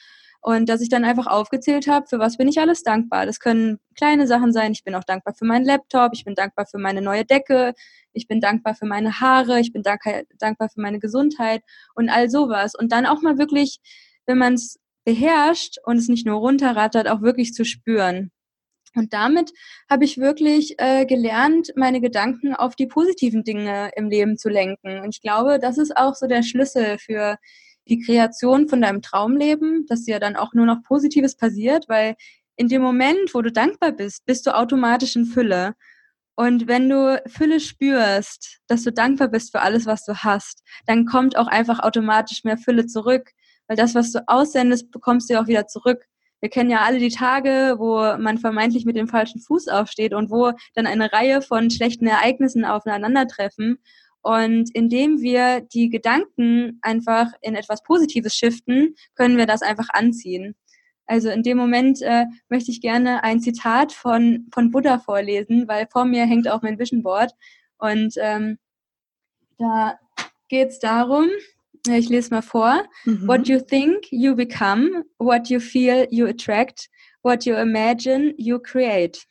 [0.45, 3.26] Und dass ich dann einfach aufgezählt habe, für was bin ich alles dankbar.
[3.26, 4.72] Das können kleine Sachen sein.
[4.72, 7.74] Ich bin auch dankbar für meinen Laptop, ich bin dankbar für meine neue Decke,
[8.12, 11.62] ich bin dankbar für meine Haare, ich bin dankbar für meine Gesundheit
[11.95, 12.74] und all sowas.
[12.74, 13.78] Und dann auch mal wirklich
[14.27, 18.31] wenn man es beherrscht und es nicht nur runterrattert, auch wirklich zu spüren.
[18.95, 19.53] Und damit
[19.89, 25.01] habe ich wirklich äh, gelernt, meine Gedanken auf die positiven Dinge im Leben zu lenken.
[25.01, 27.39] Und ich glaube, das ist auch so der Schlüssel für
[27.89, 32.16] die Kreation von deinem Traumleben, dass dir dann auch nur noch Positives passiert, weil
[32.57, 35.75] in dem Moment, wo du dankbar bist, bist du automatisch in Fülle.
[36.35, 41.07] Und wenn du Fülle spürst, dass du dankbar bist für alles, was du hast, dann
[41.07, 43.31] kommt auch einfach automatisch mehr Fülle zurück.
[43.68, 46.06] Weil das, was du aussendest, bekommst du ja auch wieder zurück.
[46.40, 50.30] Wir kennen ja alle die Tage, wo man vermeintlich mit dem falschen Fuß aufsteht und
[50.30, 53.78] wo dann eine Reihe von schlechten Ereignissen aufeinandertreffen.
[54.22, 60.56] Und indem wir die Gedanken einfach in etwas Positives shiften, können wir das einfach anziehen.
[61.06, 65.86] Also in dem Moment äh, möchte ich gerne ein Zitat von, von Buddha vorlesen, weil
[65.90, 67.32] vor mir hängt auch mein Vision Board.
[67.78, 68.58] Und ähm,
[69.58, 69.98] da
[70.48, 71.26] geht es darum,
[71.89, 72.85] ich lese mal vor.
[73.05, 73.26] Mhm.
[73.26, 75.05] What you think, you become.
[75.18, 76.89] What you feel, you attract.
[77.22, 79.24] What you imagine, you create.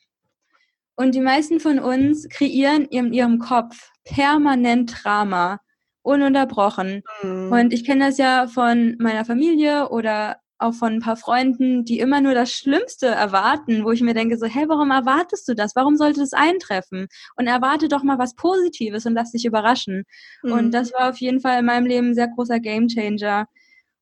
[0.95, 5.59] Und die meisten von uns kreieren in ihrem Kopf permanent Drama.
[6.03, 7.03] ununterbrochen.
[7.21, 7.51] Mhm.
[7.51, 11.99] Und ich kenne das ja von meiner Familie oder auch von ein paar Freunden, die
[11.99, 15.75] immer nur das Schlimmste erwarten, wo ich mir denke so, hey, warum erwartest du das?
[15.75, 17.07] Warum sollte das eintreffen?
[17.35, 20.03] Und erwarte doch mal was Positives und lass dich überraschen.
[20.43, 20.51] Mhm.
[20.51, 23.47] Und das war auf jeden Fall in meinem Leben ein sehr großer Gamechanger.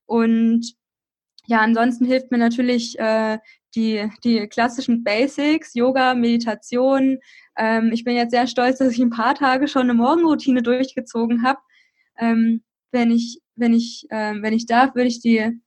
[0.05, 0.73] Und
[1.47, 3.39] ja, ansonsten hilft mir natürlich äh,
[3.75, 7.19] die, die klassischen Basics, Yoga, Meditation.
[7.57, 11.43] Ähm, ich bin jetzt sehr stolz, dass ich ein paar Tage schon eine Morgenroutine durchgezogen
[11.43, 11.59] habe.
[12.17, 15.59] Ähm, wenn ich, wenn ich, ähm, wenn ich darf, würde ich die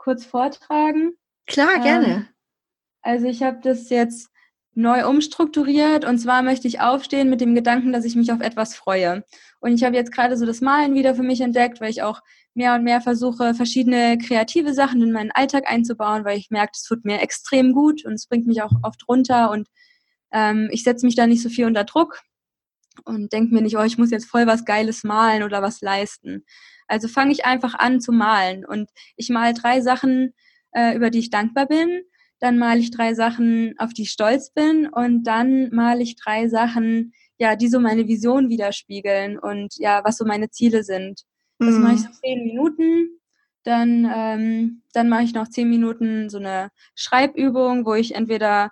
[0.00, 1.12] kurz vortragen?
[1.46, 2.28] Klar, ähm, gerne.
[3.02, 4.30] also ich habe das jetzt
[4.74, 8.74] neu umstrukturiert und zwar möchte ich aufstehen mit dem Gedanken, dass ich mich auf etwas
[8.74, 9.24] freue.
[9.60, 12.20] Und ich habe jetzt gerade so das Malen wieder für mich entdeckt, weil ich auch
[12.54, 16.82] mehr und mehr versuche, verschiedene kreative Sachen in meinen Alltag einzubauen, weil ich merke, es
[16.82, 19.68] tut mir extrem gut und es bringt mich auch oft runter und
[20.32, 22.20] ähm, ich setze mich da nicht so viel unter Druck
[23.04, 26.44] und denke mir nicht, oh, ich muss jetzt voll was Geiles malen oder was leisten.
[26.90, 30.34] Also fange ich einfach an zu malen und ich male drei Sachen,
[30.72, 32.02] äh, über die ich dankbar bin.
[32.40, 36.48] Dann male ich drei Sachen, auf die ich stolz bin und dann male ich drei
[36.48, 41.22] Sachen, ja, die so meine Vision widerspiegeln und ja, was so meine Ziele sind.
[41.58, 41.82] Das mhm.
[41.82, 43.20] mache ich so zehn Minuten.
[43.62, 48.70] Dann, ähm, dann mache ich noch zehn Minuten so eine Schreibübung, wo ich entweder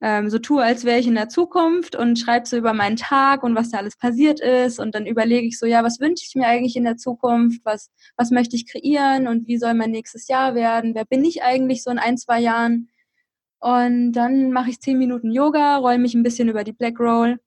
[0.00, 3.42] ähm, so tue, als wäre ich in der Zukunft und schreibe so über meinen Tag
[3.42, 4.78] und was da alles passiert ist.
[4.78, 7.60] Und dann überlege ich so, ja, was wünsche ich mir eigentlich in der Zukunft?
[7.64, 10.94] Was, was möchte ich kreieren und wie soll mein nächstes Jahr werden?
[10.94, 12.88] Wer bin ich eigentlich so in ein, zwei Jahren?
[13.60, 17.38] Und dann mache ich zehn Minuten Yoga, roll mich ein bisschen über die Black Roll.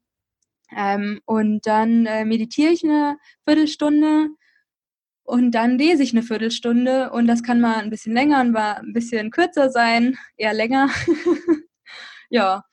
[0.76, 4.30] Ähm, und dann äh, meditiere ich eine Viertelstunde
[5.24, 8.74] und dann lese ich eine Viertelstunde und das kann mal ein bisschen länger und mal
[8.76, 10.90] ein bisschen kürzer sein, eher länger.
[12.32, 12.64] Ja,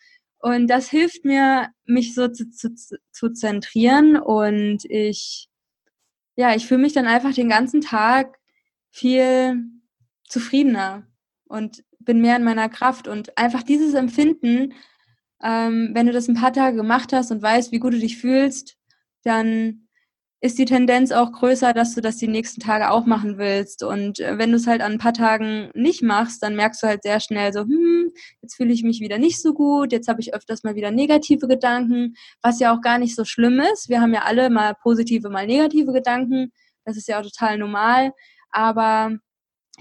[0.41, 2.71] und das hilft mir, mich so zu, zu,
[3.13, 5.49] zu zentrieren und ich,
[6.37, 8.39] ja, ich fühle mich dann einfach den ganzen Tag
[8.91, 9.65] viel
[10.29, 11.09] zufriedener
[11.47, 13.09] und bin mehr in meiner Kraft.
[13.09, 14.75] Und einfach dieses Empfinden,
[15.43, 18.19] ähm, wenn du das ein paar Tage gemacht hast und weißt, wie gut du dich
[18.19, 18.77] fühlst,
[19.25, 19.88] dann
[20.41, 23.83] ist die Tendenz auch größer, dass du das die nächsten Tage auch machen willst.
[23.83, 26.87] Und äh, wenn du es halt an ein paar Tagen nicht machst, dann merkst du
[26.87, 30.21] halt sehr schnell so, hm, jetzt fühle ich mich wieder nicht so gut, jetzt habe
[30.21, 33.89] ich öfters mal wieder negative Gedanken, was ja auch gar nicht so schlimm ist.
[33.89, 36.53] Wir haben ja alle mal positive, mal negative Gedanken.
[36.85, 38.13] Das ist ja auch total normal.
[38.51, 39.19] Aber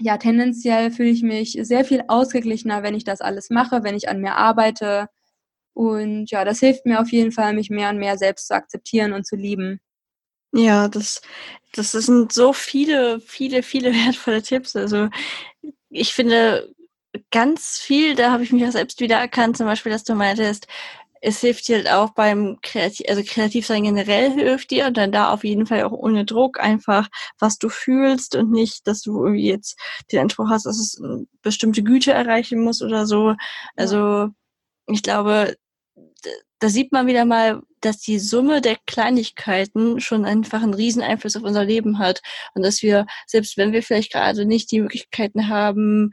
[0.00, 4.08] ja, tendenziell fühle ich mich sehr viel ausgeglichener, wenn ich das alles mache, wenn ich
[4.08, 5.08] an mir arbeite.
[5.74, 9.12] Und ja, das hilft mir auf jeden Fall, mich mehr und mehr selbst zu akzeptieren
[9.12, 9.80] und zu lieben.
[10.52, 11.20] Ja, das,
[11.74, 14.76] das sind so viele, viele, viele wertvolle Tipps.
[14.76, 15.08] Also
[15.90, 16.74] ich finde
[17.30, 20.66] ganz viel, da habe ich mich auch selbst wieder erkannt, zum Beispiel, dass du meintest,
[21.22, 25.12] es hilft dir halt auch beim Kreativ, also kreativ sein generell hilft dir und dann
[25.12, 27.08] da auf jeden Fall auch ohne Druck einfach,
[27.40, 29.78] was du fühlst und nicht, dass du irgendwie jetzt
[30.12, 33.34] den Anspruch hast, dass es eine bestimmte Güte erreichen muss oder so.
[33.76, 34.30] Also
[34.86, 35.56] ich glaube,
[36.58, 41.36] da sieht man wieder mal, dass die Summe der Kleinigkeiten schon einfach einen riesen Einfluss
[41.36, 42.20] auf unser Leben hat
[42.54, 46.12] und dass wir, selbst wenn wir vielleicht gerade nicht die Möglichkeiten haben,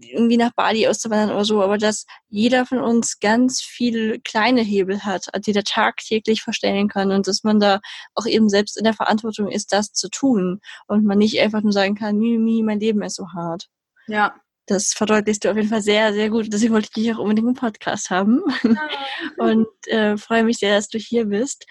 [0.00, 5.04] irgendwie nach Bali auszuwandern oder so, aber dass jeder von uns ganz viele kleine Hebel
[5.04, 7.80] hat, die der tagtäglich verstellen kann und dass man da
[8.14, 11.72] auch eben selbst in der Verantwortung ist, das zu tun und man nicht einfach nur
[11.72, 13.68] sagen kann, mi, mein Leben ist so hart.
[14.08, 14.34] Ja,
[14.66, 16.52] das verdeutlichst du auf jeden Fall sehr, sehr gut.
[16.52, 18.42] Deswegen wollte ich dich auch unbedingt im Podcast haben.
[19.38, 21.66] Und äh, freue mich sehr, dass du hier bist.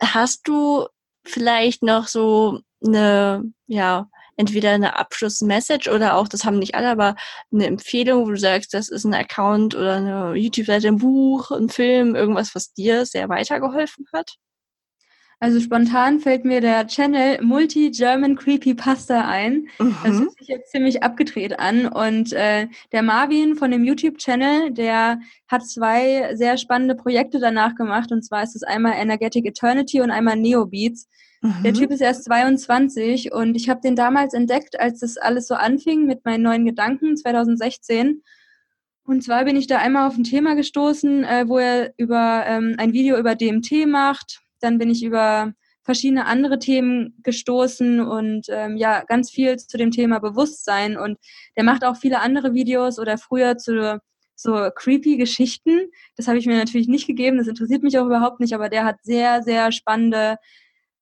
[0.00, 0.86] Hast du
[1.24, 7.16] vielleicht noch so eine, ja, entweder eine Abschlussmessage oder auch, das haben nicht alle, aber
[7.52, 11.70] eine Empfehlung, wo du sagst, das ist ein Account oder eine YouTube-Seite, ein Buch, ein
[11.70, 14.36] Film, irgendwas, was dir sehr weitergeholfen hat?
[15.38, 19.68] Also spontan fällt mir der Channel Multi-German Creepypasta ein.
[19.78, 19.96] Mhm.
[20.02, 21.86] Das hört sich jetzt ziemlich abgedreht an.
[21.86, 28.12] Und äh, der Marvin von dem YouTube-Channel, der hat zwei sehr spannende Projekte danach gemacht.
[28.12, 31.06] Und zwar ist es einmal Energetic Eternity und einmal Neobeats.
[31.42, 31.62] Mhm.
[31.62, 35.54] Der Typ ist erst 22 und ich habe den damals entdeckt, als das alles so
[35.54, 38.22] anfing mit meinen neuen Gedanken 2016.
[39.04, 42.74] Und zwar bin ich da einmal auf ein Thema gestoßen, äh, wo er über ähm,
[42.78, 45.52] ein Video über DMT macht dann bin ich über
[45.84, 50.96] verschiedene andere Themen gestoßen und ähm, ja, ganz viel zu dem Thema Bewusstsein.
[50.98, 51.18] Und
[51.56, 54.00] der macht auch viele andere Videos oder früher zu
[54.34, 55.90] so creepy Geschichten.
[56.16, 58.84] Das habe ich mir natürlich nicht gegeben, das interessiert mich auch überhaupt nicht, aber der
[58.84, 60.36] hat sehr, sehr spannende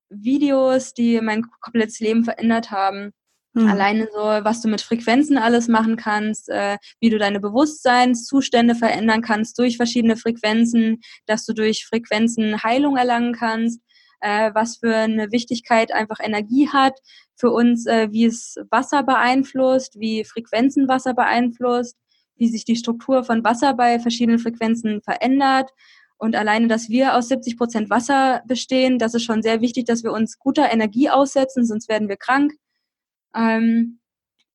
[0.09, 3.13] Videos, die mein komplettes Leben verändert haben.
[3.55, 3.69] Mhm.
[3.69, 9.23] Alleine so, was du mit Frequenzen alles machen kannst, äh, wie du deine Bewusstseinszustände verändern
[9.23, 13.81] kannst durch verschiedene Frequenzen, dass du durch Frequenzen Heilung erlangen kannst.
[14.25, 16.99] äh, was für eine Wichtigkeit einfach Energie hat
[17.37, 21.97] für uns, äh, wie es Wasser beeinflusst, wie Frequenzen Wasser beeinflusst,
[22.37, 25.71] wie sich die Struktur von Wasser bei verschiedenen Frequenzen verändert.
[26.17, 30.05] Und alleine, dass wir aus 70 Prozent Wasser bestehen, das ist schon sehr wichtig, dass
[30.05, 32.55] wir uns guter Energie aussetzen, sonst werden wir krank.
[33.35, 34.01] Ähm,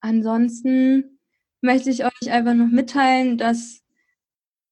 [0.01, 1.19] ansonsten
[1.61, 3.81] möchte ich euch einfach noch mitteilen, dass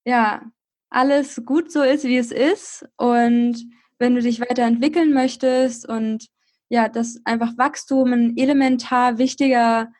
[0.04, 0.42] ja
[0.90, 2.86] alles gut so ist, wie es ist.
[2.96, 3.64] Und
[3.98, 6.28] wenn du dich weiterentwickeln möchtest und
[6.70, 9.90] ja, dass einfach Wachstum ein elementar wichtiger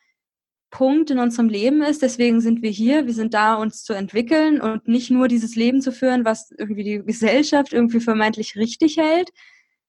[0.70, 2.02] Punkt in unserem Leben ist.
[2.02, 3.06] Deswegen sind wir hier.
[3.06, 6.84] Wir sind da, uns zu entwickeln und nicht nur dieses Leben zu führen, was irgendwie
[6.84, 9.30] die Gesellschaft irgendwie vermeintlich richtig hält.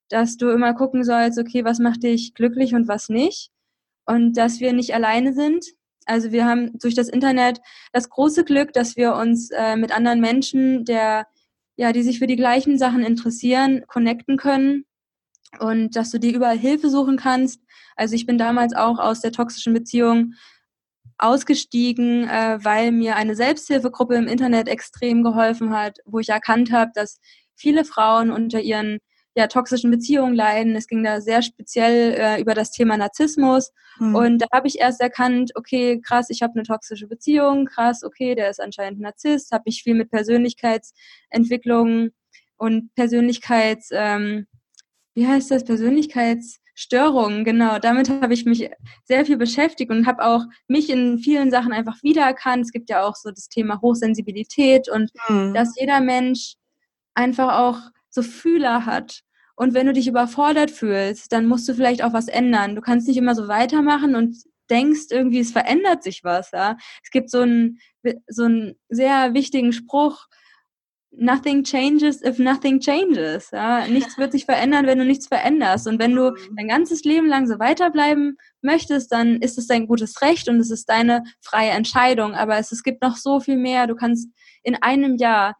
[0.09, 3.51] Dass du immer gucken sollst, okay, was macht dich glücklich und was nicht.
[4.06, 5.66] Und dass wir nicht alleine sind.
[6.06, 7.60] Also wir haben durch das Internet
[7.93, 11.28] das große Glück, dass wir uns äh, mit anderen Menschen, der,
[11.76, 14.86] ja, die sich für die gleichen Sachen interessieren, connecten können
[15.60, 17.62] und dass du dir überall Hilfe suchen kannst.
[17.95, 20.34] Also ich bin damals auch aus der toxischen Beziehung
[21.18, 26.91] ausgestiegen, äh, weil mir eine Selbsthilfegruppe im Internet extrem geholfen hat, wo ich erkannt habe,
[26.95, 27.20] dass
[27.56, 29.00] viele Frauen unter ihren
[29.40, 30.76] ja, toxischen Beziehungen leiden.
[30.76, 33.72] Es ging da sehr speziell äh, über das Thema Narzissmus.
[34.00, 34.16] Mhm.
[34.16, 38.36] Und da habe ich erst erkannt, okay, krass, ich habe eine toxische Beziehung, krass, okay,
[38.36, 42.10] der ist anscheinend Narzisst, habe mich viel mit Persönlichkeitsentwicklung
[42.58, 43.90] und Persönlichkeits...
[43.92, 44.46] Ähm,
[45.16, 47.80] wie heißt das, Persönlichkeitsstörungen, genau.
[47.80, 48.70] Damit habe ich mich
[49.04, 52.64] sehr viel beschäftigt und habe auch mich in vielen Sachen einfach wiedererkannt.
[52.64, 55.54] Es gibt ja auch so das Thema Hochsensibilität und mhm.
[55.54, 56.56] dass jeder Mensch
[57.16, 57.80] einfach auch
[58.10, 59.24] so Fühler hat.
[59.60, 62.76] Und wenn du dich überfordert fühlst, dann musst du vielleicht auch was ändern.
[62.76, 64.38] Du kannst nicht immer so weitermachen und
[64.70, 66.51] denkst irgendwie, es verändert sich was.
[66.51, 66.78] Ja?
[67.03, 67.78] Es gibt so einen,
[68.28, 70.28] so einen sehr wichtigen Spruch,
[71.12, 73.51] nothing changes if nothing changes.
[73.51, 73.86] Ja?
[73.86, 75.88] Nichts wird sich verändern, wenn du nichts veränderst.
[75.88, 76.55] Und wenn du mhm.
[76.55, 80.72] dein ganzes Leben lang so weiterbleiben möchtest, dann ist es dein gutes Recht und es
[80.72, 82.34] ist deine freie Entscheidung.
[82.34, 83.88] Aber es, es gibt noch so viel mehr.
[83.88, 84.30] Du kannst
[84.64, 85.57] in einem Jahr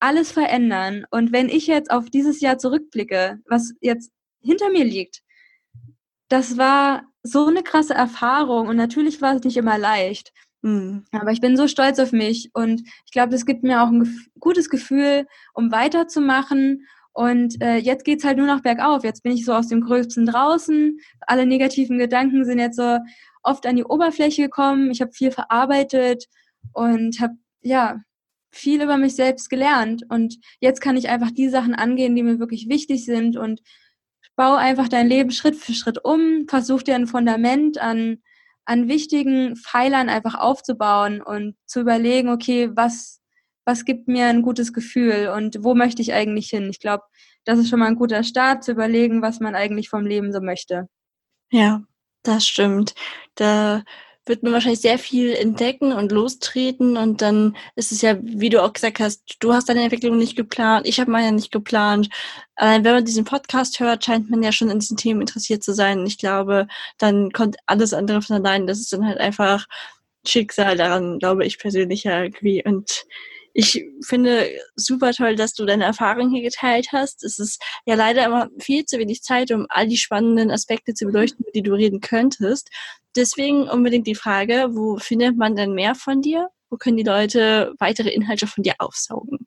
[0.00, 1.06] alles verändern.
[1.10, 5.22] Und wenn ich jetzt auf dieses Jahr zurückblicke, was jetzt hinter mir liegt,
[6.28, 10.32] das war so eine krasse Erfahrung und natürlich war es nicht immer leicht.
[10.62, 11.04] Mhm.
[11.12, 14.28] Aber ich bin so stolz auf mich und ich glaube, das gibt mir auch ein
[14.40, 16.86] gutes Gefühl, um weiterzumachen.
[17.12, 19.02] Und äh, jetzt geht's halt nur noch bergauf.
[19.02, 20.98] Jetzt bin ich so aus dem Gröbsten draußen.
[21.20, 22.98] Alle negativen Gedanken sind jetzt so
[23.42, 24.90] oft an die Oberfläche gekommen.
[24.90, 26.26] Ich habe viel verarbeitet
[26.72, 28.00] und habe ja
[28.56, 30.02] viel über mich selbst gelernt.
[30.08, 33.60] Und jetzt kann ich einfach die Sachen angehen, die mir wirklich wichtig sind und
[34.34, 38.18] baue einfach dein Leben Schritt für Schritt um, versuch dir ein Fundament an
[38.66, 43.20] an wichtigen Pfeilern einfach aufzubauen und zu überlegen, okay, was,
[43.64, 46.68] was gibt mir ein gutes Gefühl und wo möchte ich eigentlich hin?
[46.68, 47.04] Ich glaube,
[47.44, 50.40] das ist schon mal ein guter Start, zu überlegen, was man eigentlich vom Leben so
[50.40, 50.88] möchte.
[51.50, 51.82] Ja,
[52.24, 52.94] das stimmt.
[53.36, 53.84] Da
[54.26, 58.62] wird man wahrscheinlich sehr viel entdecken und lostreten und dann ist es ja, wie du
[58.62, 62.08] auch gesagt hast, du hast deine Entwicklung nicht geplant, ich habe meine nicht geplant.
[62.56, 65.74] Allein wenn man diesen Podcast hört, scheint man ja schon in diesen Themen interessiert zu
[65.74, 66.00] sein.
[66.00, 66.66] Und ich glaube,
[66.98, 68.66] dann kommt alles andere von allein.
[68.66, 69.66] Das ist dann halt einfach
[70.26, 72.64] Schicksal daran, glaube ich persönlich irgendwie.
[72.64, 73.04] Und
[73.58, 77.24] ich finde super toll, dass du deine Erfahrungen hier geteilt hast.
[77.24, 81.06] Es ist ja leider immer viel zu wenig Zeit, um all die spannenden Aspekte zu
[81.06, 82.68] beleuchten, über die du reden könntest.
[83.16, 86.50] Deswegen unbedingt die Frage, wo findet man denn mehr von dir?
[86.68, 89.46] Wo können die Leute weitere Inhalte von dir aufsaugen?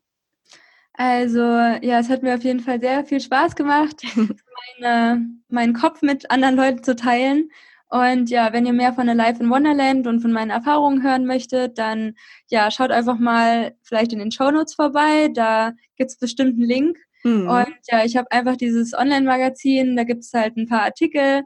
[0.94, 4.02] Also ja, es hat mir auf jeden Fall sehr viel Spaß gemacht,
[4.82, 7.52] meine, meinen Kopf mit anderen Leuten zu teilen.
[7.90, 11.26] Und ja, wenn ihr mehr von der Life in Wonderland und von meinen Erfahrungen hören
[11.26, 12.14] möchtet, dann
[12.48, 15.30] ja, schaut einfach mal vielleicht in den Show Notes vorbei.
[15.34, 16.98] Da gibt's bestimmt einen Link.
[17.24, 17.50] Mhm.
[17.50, 21.44] Und ja, ich habe einfach dieses Online-Magazin, da gibt's halt ein paar Artikel,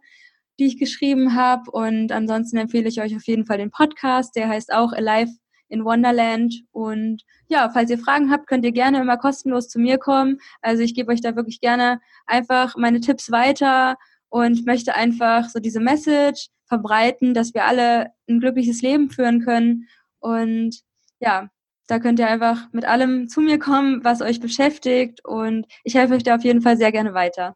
[0.60, 1.72] die ich geschrieben habe.
[1.72, 5.32] Und ansonsten empfehle ich euch auf jeden Fall den Podcast, der heißt auch Alive
[5.70, 6.54] in Wonderland.
[6.72, 10.39] Und ja, falls ihr Fragen habt, könnt ihr gerne immer kostenlos zu mir kommen.
[10.62, 13.96] Also ich gebe euch da wirklich gerne einfach meine Tipps weiter
[14.34, 19.88] und möchte einfach so diese Message verbreiten, dass wir alle ein glückliches Leben führen können.
[20.18, 20.82] Und
[21.20, 21.50] ja,
[21.86, 25.24] da könnt ihr einfach mit allem zu mir kommen, was euch beschäftigt.
[25.24, 27.56] Und ich helfe euch da auf jeden Fall sehr gerne weiter.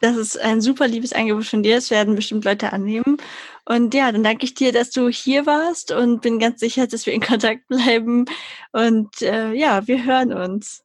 [0.00, 1.76] Das ist ein super liebes Angebot von dir.
[1.76, 3.18] Es werden bestimmt Leute annehmen.
[3.64, 7.06] Und ja, dann danke ich dir, dass du hier warst und bin ganz sicher, dass
[7.06, 8.24] wir in Kontakt bleiben.
[8.72, 10.82] Und äh, ja, wir hören uns.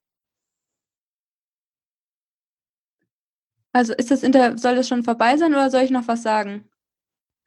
[3.73, 6.69] Also ist das Inter soll das schon vorbei sein oder soll ich noch was sagen?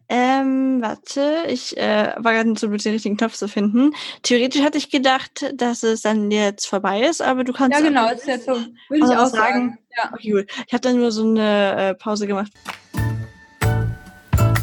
[0.08, 3.92] Ähm, warte, ich äh, war gerade so mit den richtigen Knopf zu finden.
[4.22, 7.78] Theoretisch hatte ich gedacht, dass es dann jetzt vorbei ist, aber du kannst.
[7.78, 8.52] Ja, genau, ist jetzt so.
[8.52, 9.70] Würde ich Also auch was sagen.
[9.70, 9.78] sagen?
[9.96, 10.10] Ja.
[10.12, 10.46] Okay, gut.
[10.66, 12.52] Ich habe dann nur so eine äh, Pause gemacht.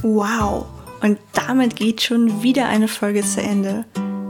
[0.01, 0.65] Wow.
[1.01, 3.83] Und damit geht schon wieder eine Folge zu Ende.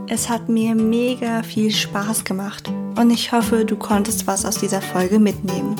[0.08, 4.82] Es hat mir mega viel Spaß gemacht und ich hoffe, du konntest was aus dieser
[4.82, 5.76] Folge mitnehmen.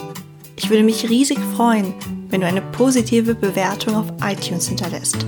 [0.57, 1.95] Ich würde mich riesig freuen,
[2.29, 5.27] wenn du eine positive Bewertung auf iTunes hinterlässt.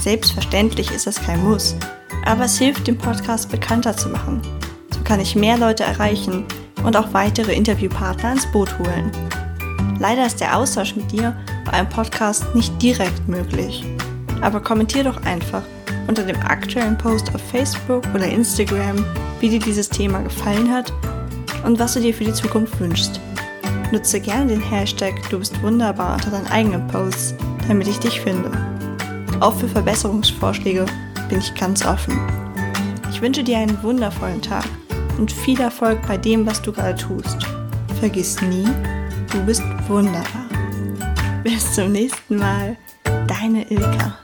[0.00, 1.74] Selbstverständlich ist es kein Muss,
[2.24, 4.40] aber es hilft, den Podcast bekannter zu machen.
[4.94, 6.44] So kann ich mehr Leute erreichen
[6.84, 9.10] und auch weitere Interviewpartner ins Boot holen.
[9.98, 13.84] Leider ist der Austausch mit dir bei einem Podcast nicht direkt möglich.
[14.40, 15.62] Aber kommentier doch einfach
[16.06, 19.04] unter dem aktuellen Post auf Facebook oder Instagram,
[19.40, 20.92] wie dir dieses Thema gefallen hat
[21.64, 23.20] und was du dir für die Zukunft wünschst.
[23.92, 27.34] Nutze gerne den Hashtag Du bist wunderbar unter deinen eigenen Posts,
[27.66, 28.50] damit ich dich finde.
[29.40, 30.86] Auch für Verbesserungsvorschläge
[31.28, 32.18] bin ich ganz offen.
[33.10, 34.64] Ich wünsche dir einen wundervollen Tag
[35.18, 37.38] und viel Erfolg bei dem, was du gerade tust.
[37.98, 38.68] Vergiss nie,
[39.32, 40.46] du bist wunderbar.
[41.42, 42.76] Bis zum nächsten Mal,
[43.26, 44.16] deine Ilka.